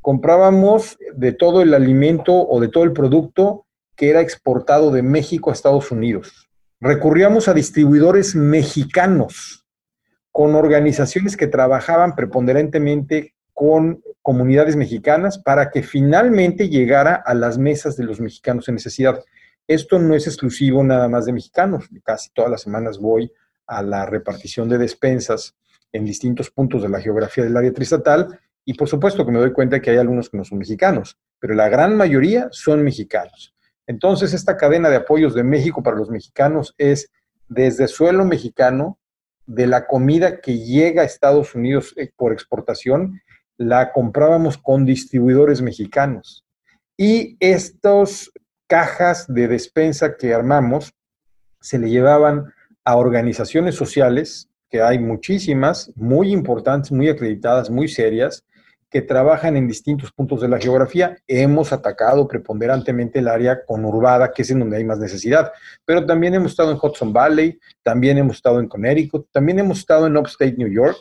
comprábamos 0.00 0.98
de 1.14 1.32
todo 1.32 1.62
el 1.62 1.72
alimento 1.72 2.34
o 2.34 2.60
de 2.60 2.68
todo 2.68 2.84
el 2.84 2.92
producto 2.92 3.66
que 4.02 4.10
era 4.10 4.20
exportado 4.20 4.90
de 4.90 5.00
México 5.00 5.50
a 5.50 5.52
Estados 5.52 5.92
Unidos. 5.92 6.50
Recurríamos 6.80 7.46
a 7.46 7.54
distribuidores 7.54 8.34
mexicanos 8.34 9.64
con 10.32 10.56
organizaciones 10.56 11.36
que 11.36 11.46
trabajaban 11.46 12.16
preponderantemente 12.16 13.36
con 13.52 14.02
comunidades 14.20 14.74
mexicanas 14.74 15.38
para 15.38 15.70
que 15.70 15.84
finalmente 15.84 16.68
llegara 16.68 17.14
a 17.14 17.32
las 17.34 17.58
mesas 17.58 17.96
de 17.96 18.02
los 18.02 18.18
mexicanos 18.18 18.68
en 18.68 18.74
necesidad. 18.74 19.22
Esto 19.68 20.00
no 20.00 20.16
es 20.16 20.26
exclusivo 20.26 20.82
nada 20.82 21.08
más 21.08 21.26
de 21.26 21.34
mexicanos. 21.34 21.88
Casi 22.02 22.30
todas 22.30 22.50
las 22.50 22.62
semanas 22.62 22.98
voy 22.98 23.32
a 23.68 23.84
la 23.84 24.04
repartición 24.04 24.68
de 24.68 24.78
despensas 24.78 25.54
en 25.92 26.04
distintos 26.04 26.50
puntos 26.50 26.82
de 26.82 26.88
la 26.88 27.00
geografía 27.00 27.44
del 27.44 27.56
área 27.56 27.72
tristatal 27.72 28.40
y 28.64 28.74
por 28.74 28.88
supuesto 28.88 29.24
que 29.24 29.30
me 29.30 29.38
doy 29.38 29.52
cuenta 29.52 29.80
que 29.80 29.90
hay 29.90 29.98
algunos 29.98 30.28
que 30.28 30.38
no 30.38 30.44
son 30.44 30.58
mexicanos, 30.58 31.20
pero 31.38 31.54
la 31.54 31.68
gran 31.68 31.96
mayoría 31.96 32.48
son 32.50 32.82
mexicanos. 32.82 33.54
Entonces, 33.86 34.32
esta 34.32 34.56
cadena 34.56 34.88
de 34.88 34.96
apoyos 34.96 35.34
de 35.34 35.44
México 35.44 35.82
para 35.82 35.96
los 35.96 36.10
mexicanos 36.10 36.74
es 36.78 37.10
desde 37.48 37.88
suelo 37.88 38.24
mexicano, 38.24 38.98
de 39.46 39.66
la 39.66 39.86
comida 39.86 40.40
que 40.40 40.58
llega 40.58 41.02
a 41.02 41.04
Estados 41.04 41.54
Unidos 41.54 41.92
eh, 41.96 42.10
por 42.16 42.32
exportación, 42.32 43.20
la 43.56 43.92
comprábamos 43.92 44.56
con 44.56 44.84
distribuidores 44.84 45.60
mexicanos. 45.60 46.44
Y 46.96 47.36
estos 47.40 48.32
cajas 48.66 49.26
de 49.32 49.48
despensa 49.48 50.16
que 50.16 50.32
armamos 50.32 50.94
se 51.60 51.78
le 51.78 51.90
llevaban 51.90 52.52
a 52.84 52.96
organizaciones 52.96 53.74
sociales, 53.74 54.48
que 54.70 54.80
hay 54.80 54.98
muchísimas, 54.98 55.92
muy 55.94 56.32
importantes, 56.32 56.90
muy 56.90 57.08
acreditadas, 57.08 57.70
muy 57.70 57.88
serias, 57.88 58.44
que 58.92 59.00
trabajan 59.00 59.56
en 59.56 59.66
distintos 59.66 60.12
puntos 60.12 60.42
de 60.42 60.48
la 60.48 60.58
geografía. 60.58 61.16
Hemos 61.26 61.72
atacado 61.72 62.28
preponderantemente 62.28 63.20
el 63.20 63.28
área 63.28 63.64
conurbada, 63.64 64.32
que 64.32 64.42
es 64.42 64.50
en 64.50 64.58
donde 64.58 64.76
hay 64.76 64.84
más 64.84 64.98
necesidad, 64.98 65.50
pero 65.86 66.04
también 66.04 66.34
hemos 66.34 66.50
estado 66.50 66.72
en 66.72 66.78
Hudson 66.80 67.10
Valley, 67.10 67.58
también 67.82 68.18
hemos 68.18 68.36
estado 68.36 68.60
en 68.60 68.68
Connecticut, 68.68 69.28
también 69.32 69.58
hemos 69.58 69.78
estado 69.78 70.06
en 70.06 70.16
Upstate 70.18 70.56
New 70.58 70.68
York, 70.68 70.98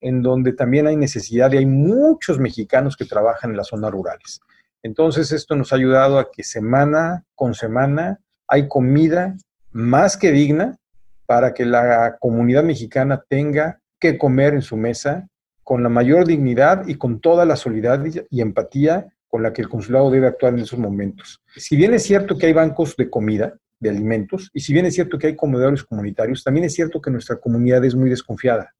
en 0.00 0.22
donde 0.22 0.54
también 0.54 0.86
hay 0.86 0.96
necesidad 0.96 1.52
y 1.52 1.58
hay 1.58 1.66
muchos 1.66 2.38
mexicanos 2.38 2.96
que 2.96 3.04
trabajan 3.04 3.50
en 3.50 3.58
las 3.58 3.68
zonas 3.68 3.90
rurales. 3.90 4.40
Entonces 4.82 5.30
esto 5.30 5.54
nos 5.54 5.72
ha 5.72 5.76
ayudado 5.76 6.18
a 6.18 6.30
que 6.30 6.44
semana 6.44 7.24
con 7.34 7.54
semana 7.54 8.20
hay 8.48 8.68
comida 8.68 9.36
más 9.70 10.16
que 10.16 10.32
digna 10.32 10.78
para 11.26 11.52
que 11.52 11.66
la 11.66 12.16
comunidad 12.20 12.64
mexicana 12.64 13.22
tenga 13.28 13.80
que 14.00 14.16
comer 14.16 14.54
en 14.54 14.62
su 14.62 14.78
mesa 14.78 15.28
con 15.64 15.82
la 15.82 15.88
mayor 15.88 16.26
dignidad 16.26 16.86
y 16.86 16.94
con 16.94 17.20
toda 17.20 17.44
la 17.44 17.56
solidaridad 17.56 18.24
y 18.30 18.40
empatía 18.40 19.08
con 19.26 19.42
la 19.42 19.52
que 19.52 19.62
el 19.62 19.68
consulado 19.68 20.10
debe 20.10 20.28
actuar 20.28 20.54
en 20.54 20.60
esos 20.60 20.78
momentos. 20.78 21.42
Si 21.56 21.74
bien 21.74 21.92
es 21.94 22.04
cierto 22.04 22.38
que 22.38 22.46
hay 22.46 22.52
bancos 22.52 22.94
de 22.96 23.10
comida, 23.10 23.54
de 23.80 23.90
alimentos, 23.90 24.50
y 24.54 24.60
si 24.60 24.72
bien 24.72 24.86
es 24.86 24.94
cierto 24.94 25.18
que 25.18 25.26
hay 25.26 25.36
comedores 25.36 25.82
comunitarios, 25.82 26.44
también 26.44 26.64
es 26.66 26.74
cierto 26.74 27.00
que 27.00 27.10
nuestra 27.10 27.36
comunidad 27.36 27.84
es 27.84 27.96
muy 27.96 28.08
desconfiada 28.08 28.72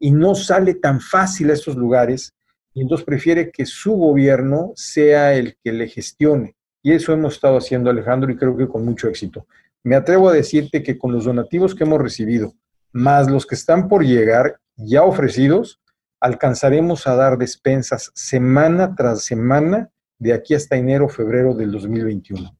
y 0.00 0.10
no 0.10 0.34
sale 0.34 0.74
tan 0.74 1.00
fácil 1.00 1.50
a 1.50 1.52
estos 1.52 1.76
lugares 1.76 2.34
y 2.74 2.80
entonces 2.80 3.04
prefiere 3.04 3.52
que 3.52 3.66
su 3.66 3.92
gobierno 3.92 4.72
sea 4.74 5.34
el 5.34 5.56
que 5.62 5.72
le 5.72 5.86
gestione. 5.86 6.56
Y 6.82 6.92
eso 6.92 7.12
hemos 7.12 7.34
estado 7.34 7.58
haciendo, 7.58 7.90
Alejandro, 7.90 8.32
y 8.32 8.36
creo 8.36 8.56
que 8.56 8.66
con 8.66 8.84
mucho 8.84 9.08
éxito. 9.08 9.46
Me 9.84 9.94
atrevo 9.94 10.28
a 10.28 10.32
decirte 10.32 10.82
que 10.82 10.98
con 10.98 11.12
los 11.12 11.26
donativos 11.26 11.74
que 11.74 11.84
hemos 11.84 12.00
recibido, 12.00 12.54
más 12.92 13.30
los 13.30 13.46
que 13.46 13.54
están 13.54 13.88
por 13.88 14.04
llegar 14.04 14.58
ya 14.76 15.04
ofrecidos, 15.04 15.81
alcanzaremos 16.22 17.08
a 17.08 17.16
dar 17.16 17.36
despensas 17.36 18.12
semana 18.14 18.94
tras 18.94 19.24
semana 19.24 19.90
de 20.20 20.32
aquí 20.32 20.54
hasta 20.54 20.76
enero, 20.76 21.08
febrero 21.08 21.52
del 21.52 21.72
2021. 21.72 22.56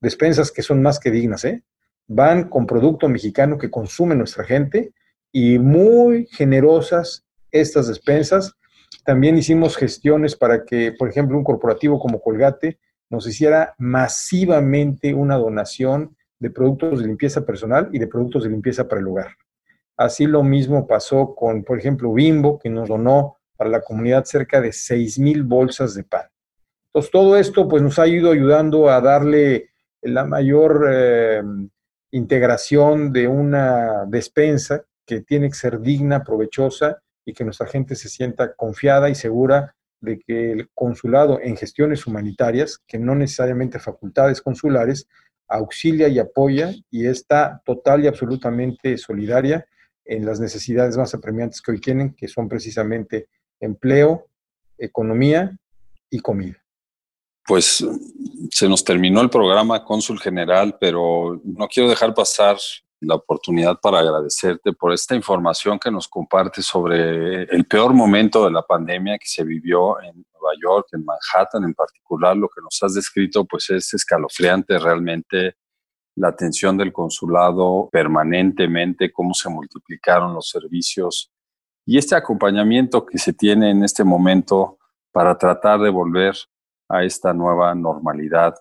Despensas 0.00 0.50
que 0.50 0.62
son 0.62 0.82
más 0.82 0.98
que 0.98 1.12
dignas, 1.12 1.44
¿eh? 1.44 1.62
Van 2.08 2.48
con 2.48 2.66
producto 2.66 3.08
mexicano 3.08 3.56
que 3.56 3.70
consume 3.70 4.16
nuestra 4.16 4.42
gente 4.42 4.92
y 5.30 5.60
muy 5.60 6.26
generosas 6.26 7.24
estas 7.52 7.86
despensas 7.86 8.56
también 9.04 9.38
hicimos 9.38 9.76
gestiones 9.76 10.34
para 10.34 10.64
que, 10.64 10.90
por 10.98 11.08
ejemplo, 11.08 11.38
un 11.38 11.44
corporativo 11.44 12.00
como 12.00 12.20
Colgate 12.20 12.80
nos 13.10 13.28
hiciera 13.28 13.74
masivamente 13.78 15.14
una 15.14 15.36
donación 15.36 16.16
de 16.40 16.50
productos 16.50 16.98
de 16.98 17.06
limpieza 17.06 17.46
personal 17.46 17.90
y 17.92 18.00
de 18.00 18.08
productos 18.08 18.42
de 18.42 18.50
limpieza 18.50 18.88
para 18.88 19.00
el 19.00 19.06
hogar. 19.06 19.36
Así 19.96 20.26
lo 20.26 20.42
mismo 20.42 20.86
pasó 20.86 21.34
con, 21.34 21.62
por 21.62 21.78
ejemplo, 21.78 22.12
Bimbo, 22.12 22.58
que 22.58 22.68
nos 22.68 22.88
donó 22.88 23.36
para 23.56 23.70
la 23.70 23.80
comunidad 23.80 24.24
cerca 24.24 24.60
de 24.60 24.72
6 24.72 25.18
mil 25.18 25.44
bolsas 25.44 25.94
de 25.94 26.02
pan. 26.02 26.26
Entonces, 26.86 27.10
todo 27.10 27.36
esto 27.36 27.68
pues, 27.68 27.82
nos 27.82 27.98
ha 27.98 28.06
ido 28.06 28.30
ayudando 28.30 28.88
a 28.88 29.00
darle 29.00 29.70
la 30.02 30.24
mayor 30.24 30.88
eh, 30.90 31.42
integración 32.10 33.12
de 33.12 33.26
una 33.26 34.04
despensa 34.06 34.84
que 35.06 35.20
tiene 35.20 35.48
que 35.48 35.54
ser 35.54 35.80
digna, 35.80 36.24
provechosa 36.24 37.02
y 37.24 37.32
que 37.32 37.44
nuestra 37.44 37.66
gente 37.66 37.94
se 37.94 38.08
sienta 38.08 38.54
confiada 38.54 39.08
y 39.08 39.14
segura 39.14 39.74
de 40.00 40.18
que 40.18 40.52
el 40.52 40.70
consulado 40.74 41.40
en 41.40 41.56
gestiones 41.56 42.06
humanitarias, 42.06 42.78
que 42.86 42.98
no 42.98 43.14
necesariamente 43.14 43.78
facultades 43.78 44.42
consulares, 44.42 45.08
auxilia 45.48 46.08
y 46.08 46.18
apoya 46.18 46.72
y 46.90 47.06
está 47.06 47.62
total 47.64 48.04
y 48.04 48.06
absolutamente 48.06 48.96
solidaria 48.98 49.66
en 50.04 50.26
las 50.26 50.40
necesidades 50.40 50.96
más 50.96 51.14
apremiantes 51.14 51.60
que 51.60 51.72
hoy 51.72 51.80
tienen, 51.80 52.14
que 52.14 52.28
son 52.28 52.48
precisamente 52.48 53.28
empleo, 53.60 54.26
economía 54.78 55.56
y 56.10 56.20
comida. 56.20 56.56
Pues 57.46 57.86
se 58.50 58.68
nos 58.68 58.84
terminó 58.84 59.20
el 59.20 59.30
programa, 59.30 59.84
cónsul 59.84 60.18
general, 60.18 60.76
pero 60.80 61.40
no 61.44 61.68
quiero 61.68 61.88
dejar 61.88 62.14
pasar 62.14 62.56
la 63.00 63.16
oportunidad 63.16 63.78
para 63.80 63.98
agradecerte 63.98 64.72
por 64.72 64.92
esta 64.92 65.14
información 65.14 65.78
que 65.78 65.90
nos 65.90 66.08
comparte 66.08 66.62
sobre 66.62 67.42
el 67.42 67.64
peor 67.66 67.92
momento 67.92 68.44
de 68.44 68.50
la 68.50 68.62
pandemia 68.62 69.18
que 69.18 69.26
se 69.26 69.44
vivió 69.44 70.00
en 70.00 70.24
Nueva 70.32 70.54
York, 70.62 70.88
en 70.92 71.04
Manhattan 71.04 71.64
en 71.64 71.74
particular. 71.74 72.36
Lo 72.36 72.48
que 72.48 72.62
nos 72.62 72.82
has 72.82 72.94
descrito 72.94 73.44
pues 73.44 73.68
es 73.70 73.92
escalofriante 73.92 74.78
realmente 74.78 75.56
la 76.16 76.28
atención 76.28 76.76
del 76.76 76.92
consulado 76.92 77.88
permanentemente, 77.90 79.12
cómo 79.12 79.34
se 79.34 79.48
multiplicaron 79.48 80.34
los 80.34 80.48
servicios 80.48 81.32
y 81.86 81.98
este 81.98 82.14
acompañamiento 82.14 83.04
que 83.04 83.18
se 83.18 83.32
tiene 83.32 83.70
en 83.70 83.84
este 83.84 84.04
momento 84.04 84.78
para 85.12 85.36
tratar 85.36 85.80
de 85.80 85.90
volver 85.90 86.34
a 86.88 87.04
esta 87.04 87.32
nueva 87.32 87.74
normalidad 87.74 88.54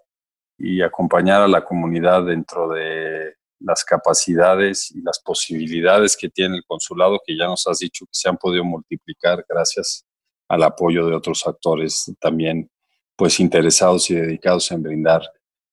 y 0.57 0.81
acompañar 0.81 1.41
a 1.41 1.47
la 1.47 1.63
comunidad 1.63 2.25
dentro 2.25 2.69
de 2.69 3.35
las 3.59 3.83
capacidades 3.85 4.91
y 4.91 5.01
las 5.01 5.19
posibilidades 5.19 6.17
que 6.17 6.29
tiene 6.29 6.57
el 6.57 6.65
consulado, 6.65 7.21
que 7.25 7.37
ya 7.37 7.45
nos 7.45 7.65
has 7.65 7.79
dicho 7.79 8.05
que 8.05 8.11
se 8.13 8.29
han 8.29 8.37
podido 8.37 8.63
multiplicar 8.65 9.45
gracias 9.47 10.05
al 10.49 10.63
apoyo 10.63 11.07
de 11.07 11.15
otros 11.15 11.47
actores 11.47 12.13
también 12.19 12.69
pues 13.15 13.39
interesados 13.39 14.09
y 14.09 14.15
dedicados 14.15 14.69
en 14.71 14.83
brindar 14.83 15.21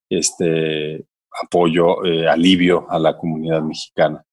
este 0.08 1.04
apoyo, 1.42 2.04
eh, 2.04 2.28
alivio 2.28 2.86
a 2.90 2.98
la 2.98 3.16
comunidad 3.16 3.62
mexicana. 3.62 4.24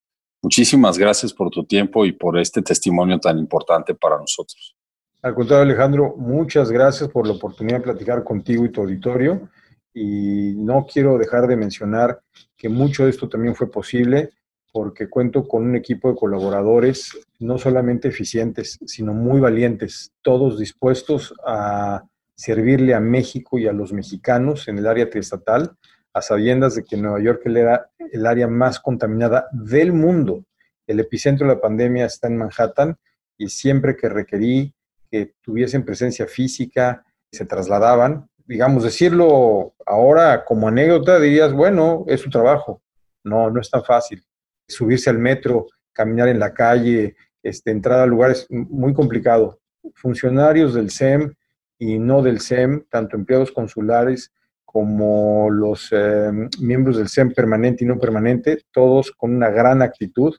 Muchísimas 0.41 0.97
gracias 0.97 1.33
por 1.33 1.49
tu 1.49 1.65
tiempo 1.65 2.05
y 2.05 2.11
por 2.11 2.37
este 2.37 2.61
testimonio 2.61 3.19
tan 3.19 3.37
importante 3.37 3.95
para 3.95 4.17
nosotros. 4.17 4.75
Al 5.21 5.33
contrario, 5.33 5.63
Alejandro, 5.63 6.15
muchas 6.15 6.71
gracias 6.71 7.09
por 7.09 7.27
la 7.27 7.33
oportunidad 7.33 7.77
de 7.77 7.83
platicar 7.83 8.23
contigo 8.23 8.65
y 8.65 8.71
tu 8.71 8.81
auditorio. 8.81 9.49
Y 9.93 10.53
no 10.55 10.85
quiero 10.85 11.17
dejar 11.17 11.47
de 11.47 11.55
mencionar 11.55 12.21
que 12.55 12.69
mucho 12.69 13.03
de 13.03 13.09
esto 13.09 13.27
también 13.27 13.55
fue 13.55 13.69
posible 13.69 14.29
porque 14.71 15.09
cuento 15.09 15.47
con 15.47 15.63
un 15.63 15.75
equipo 15.75 16.09
de 16.09 16.15
colaboradores 16.15 17.17
no 17.39 17.57
solamente 17.57 18.09
eficientes, 18.09 18.77
sino 18.85 19.11
muy 19.11 19.39
valientes, 19.39 20.11
todos 20.21 20.59
dispuestos 20.59 21.33
a 21.45 22.03
servirle 22.35 22.93
a 22.93 22.99
México 22.99 23.57
y 23.57 23.67
a 23.67 23.73
los 23.73 23.91
mexicanos 23.91 24.67
en 24.67 24.77
el 24.77 24.85
área 24.85 25.09
triestatal 25.09 25.71
a 26.17 26.21
sabiendas 26.21 26.73
de 26.73 26.83
que 26.83 26.97
Nueva 26.97 27.21
York 27.21 27.43
era 27.45 27.89
el 28.11 28.25
área 28.25 28.47
más 28.47 28.79
contaminada 28.79 29.47
del 29.51 29.93
mundo. 29.93 30.43
El 30.87 30.99
epicentro 30.99 31.47
de 31.47 31.53
la 31.53 31.61
pandemia 31.61 32.05
está 32.05 32.27
en 32.27 32.37
Manhattan 32.37 32.97
y 33.37 33.49
siempre 33.49 33.95
que 33.95 34.09
requerí 34.09 34.73
que 35.11 35.33
tuviesen 35.41 35.85
presencia 35.85 36.25
física, 36.25 37.05
se 37.31 37.45
trasladaban. 37.45 38.27
Digamos, 38.45 38.83
decirlo 38.83 39.75
ahora 39.85 40.43
como 40.43 40.67
anécdota, 40.67 41.19
dirías, 41.19 41.53
bueno, 41.53 42.03
es 42.07 42.21
su 42.21 42.31
trabajo. 42.31 42.81
No, 43.23 43.51
no 43.51 43.61
es 43.61 43.69
tan 43.69 43.83
fácil. 43.83 44.23
Subirse 44.67 45.09
al 45.11 45.19
metro, 45.19 45.67
caminar 45.93 46.29
en 46.29 46.39
la 46.39 46.53
calle, 46.53 47.15
este, 47.43 47.69
entrar 47.69 47.99
a 47.99 48.07
lugares 48.07 48.47
muy 48.49 48.93
complicado. 48.93 49.59
Funcionarios 49.93 50.73
del 50.73 50.89
SEM 50.89 51.33
y 51.77 51.99
no 51.99 52.23
del 52.23 52.39
SEM, 52.39 52.85
tanto 52.89 53.15
empleados 53.15 53.51
consulares 53.51 54.31
como 54.77 55.49
los 55.49 55.89
eh, 55.89 56.29
miembros 56.59 56.97
del 56.97 57.09
SEM 57.09 57.33
permanente 57.33 57.83
y 57.83 57.87
no 57.87 57.97
permanente, 57.97 58.61
todos 58.71 59.11
con 59.11 59.35
una 59.35 59.49
gran 59.49 59.81
actitud, 59.81 60.35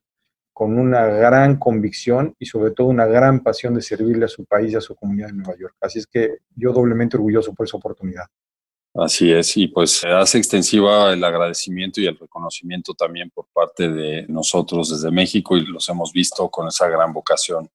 con 0.53 0.79
una 0.79 1.07
gran 1.07 1.59
convicción 1.59 2.37
y 2.39 2.47
sobre 2.47 2.71
todo 2.71 2.87
una 2.87 3.07
gran 3.07 3.43
pasión 3.43 3.75
de 3.75 3.83
servirle 3.83 4.27
a 4.27 4.29
su 4.29 4.45
país 4.45 4.73
y 4.73 4.77
a 4.77 4.81
su 4.81 4.95
comunidad 4.95 5.31
en 5.31 5.39
Nueva 5.39 5.59
York. 5.59 5.75
Así 5.81 5.99
es 5.99 6.07
que 6.07 6.37
yo 6.55 6.73
doblemente 6.73 7.17
orgulloso 7.17 7.53
por 7.53 7.67
esa 7.67 7.79
oportunidad. 7.79 8.27
Así 8.95 9.33
es, 9.33 9.57
y 9.57 9.67
pues 9.67 10.05
hace 10.05 10.39
extensiva 10.39 11.13
el 11.13 11.25
agradecimiento 11.25 12.01
y 12.01 12.07
el 12.07 12.17
reconocimiento 12.17 12.95
también 12.95 13.31
por 13.31 13.49
parte 13.53 13.89
de 13.89 14.25
nosotros 14.29 14.91
desde 14.91 15.11
México 15.11 15.57
y 15.57 15.67
los 15.67 15.89
hemos 15.89 16.13
visto 16.13 16.49
con 16.49 16.69
esa 16.69 16.87
gran 16.87 17.13
vocación 17.13 17.69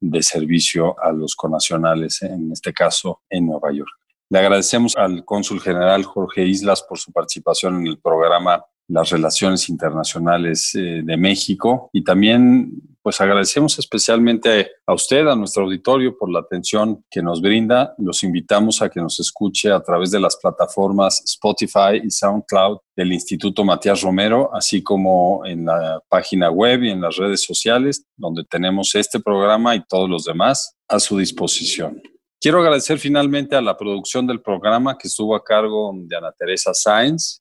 de 0.00 0.22
servicio 0.22 1.02
a 1.02 1.12
los 1.12 1.34
conacionales, 1.34 2.20
en 2.20 2.52
este 2.52 2.74
caso 2.74 3.22
en 3.30 3.46
Nueva 3.46 3.72
York. 3.72 4.03
Le 4.30 4.38
agradecemos 4.38 4.96
al 4.96 5.24
cónsul 5.24 5.60
general 5.60 6.04
Jorge 6.04 6.44
Islas 6.44 6.82
por 6.82 6.98
su 6.98 7.12
participación 7.12 7.80
en 7.80 7.86
el 7.86 7.98
programa 7.98 8.64
Las 8.88 9.10
Relaciones 9.10 9.68
Internacionales 9.68 10.74
eh, 10.74 11.02
de 11.04 11.16
México 11.16 11.90
y 11.92 12.02
también 12.02 12.82
pues 13.04 13.20
agradecemos 13.20 13.78
especialmente 13.78 14.70
a 14.86 14.94
usted, 14.94 15.28
a 15.28 15.36
nuestro 15.36 15.64
auditorio, 15.64 16.16
por 16.16 16.30
la 16.30 16.38
atención 16.38 17.04
que 17.10 17.22
nos 17.22 17.42
brinda. 17.42 17.94
Los 17.98 18.22
invitamos 18.22 18.80
a 18.80 18.88
que 18.88 18.98
nos 18.98 19.20
escuche 19.20 19.70
a 19.70 19.82
través 19.82 20.10
de 20.10 20.18
las 20.18 20.36
plataformas 20.36 21.22
Spotify 21.22 22.00
y 22.02 22.10
SoundCloud 22.10 22.78
del 22.96 23.12
Instituto 23.12 23.62
Matías 23.62 24.00
Romero, 24.00 24.48
así 24.54 24.82
como 24.82 25.44
en 25.44 25.66
la 25.66 26.00
página 26.08 26.50
web 26.50 26.82
y 26.82 26.92
en 26.92 27.02
las 27.02 27.16
redes 27.16 27.44
sociales, 27.44 28.06
donde 28.16 28.42
tenemos 28.44 28.94
este 28.94 29.20
programa 29.20 29.76
y 29.76 29.84
todos 29.84 30.08
los 30.08 30.24
demás 30.24 30.74
a 30.88 30.98
su 30.98 31.18
disposición. 31.18 32.00
Quiero 32.44 32.60
agradecer 32.60 32.98
finalmente 32.98 33.56
a 33.56 33.62
la 33.62 33.74
producción 33.74 34.26
del 34.26 34.42
programa 34.42 34.98
que 34.98 35.08
estuvo 35.08 35.34
a 35.34 35.42
cargo 35.42 35.94
de 35.96 36.14
Ana 36.14 36.30
Teresa 36.30 36.74
Sáenz, 36.74 37.40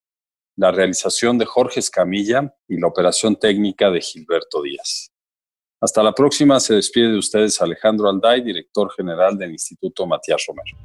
la 0.55 0.71
realización 0.71 1.37
de 1.37 1.43
Jorge 1.45 1.81
Escamilla 1.81 2.55
y 2.69 2.79
la 2.79 2.87
operación 2.87 3.35
técnica 3.35 3.91
de 3.91 3.99
Gilberto 3.99 4.61
Díaz. 4.61 5.11
Hasta 5.81 6.01
la 6.03 6.13
próxima, 6.13 6.57
se 6.61 6.75
despide 6.75 7.11
de 7.11 7.17
ustedes 7.17 7.61
Alejandro 7.61 8.09
Alday, 8.09 8.43
director 8.43 8.89
general 8.93 9.37
del 9.37 9.51
Instituto 9.51 10.07
Matías 10.07 10.41
Romero. 10.47 10.77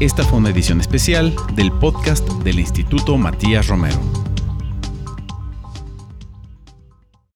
Esta 0.00 0.22
fue 0.22 0.38
una 0.38 0.48
edición 0.48 0.80
especial 0.80 1.36
del 1.54 1.70
podcast 1.70 2.26
del 2.44 2.60
Instituto 2.60 3.18
Matías 3.18 3.68
Romero. 3.68 4.00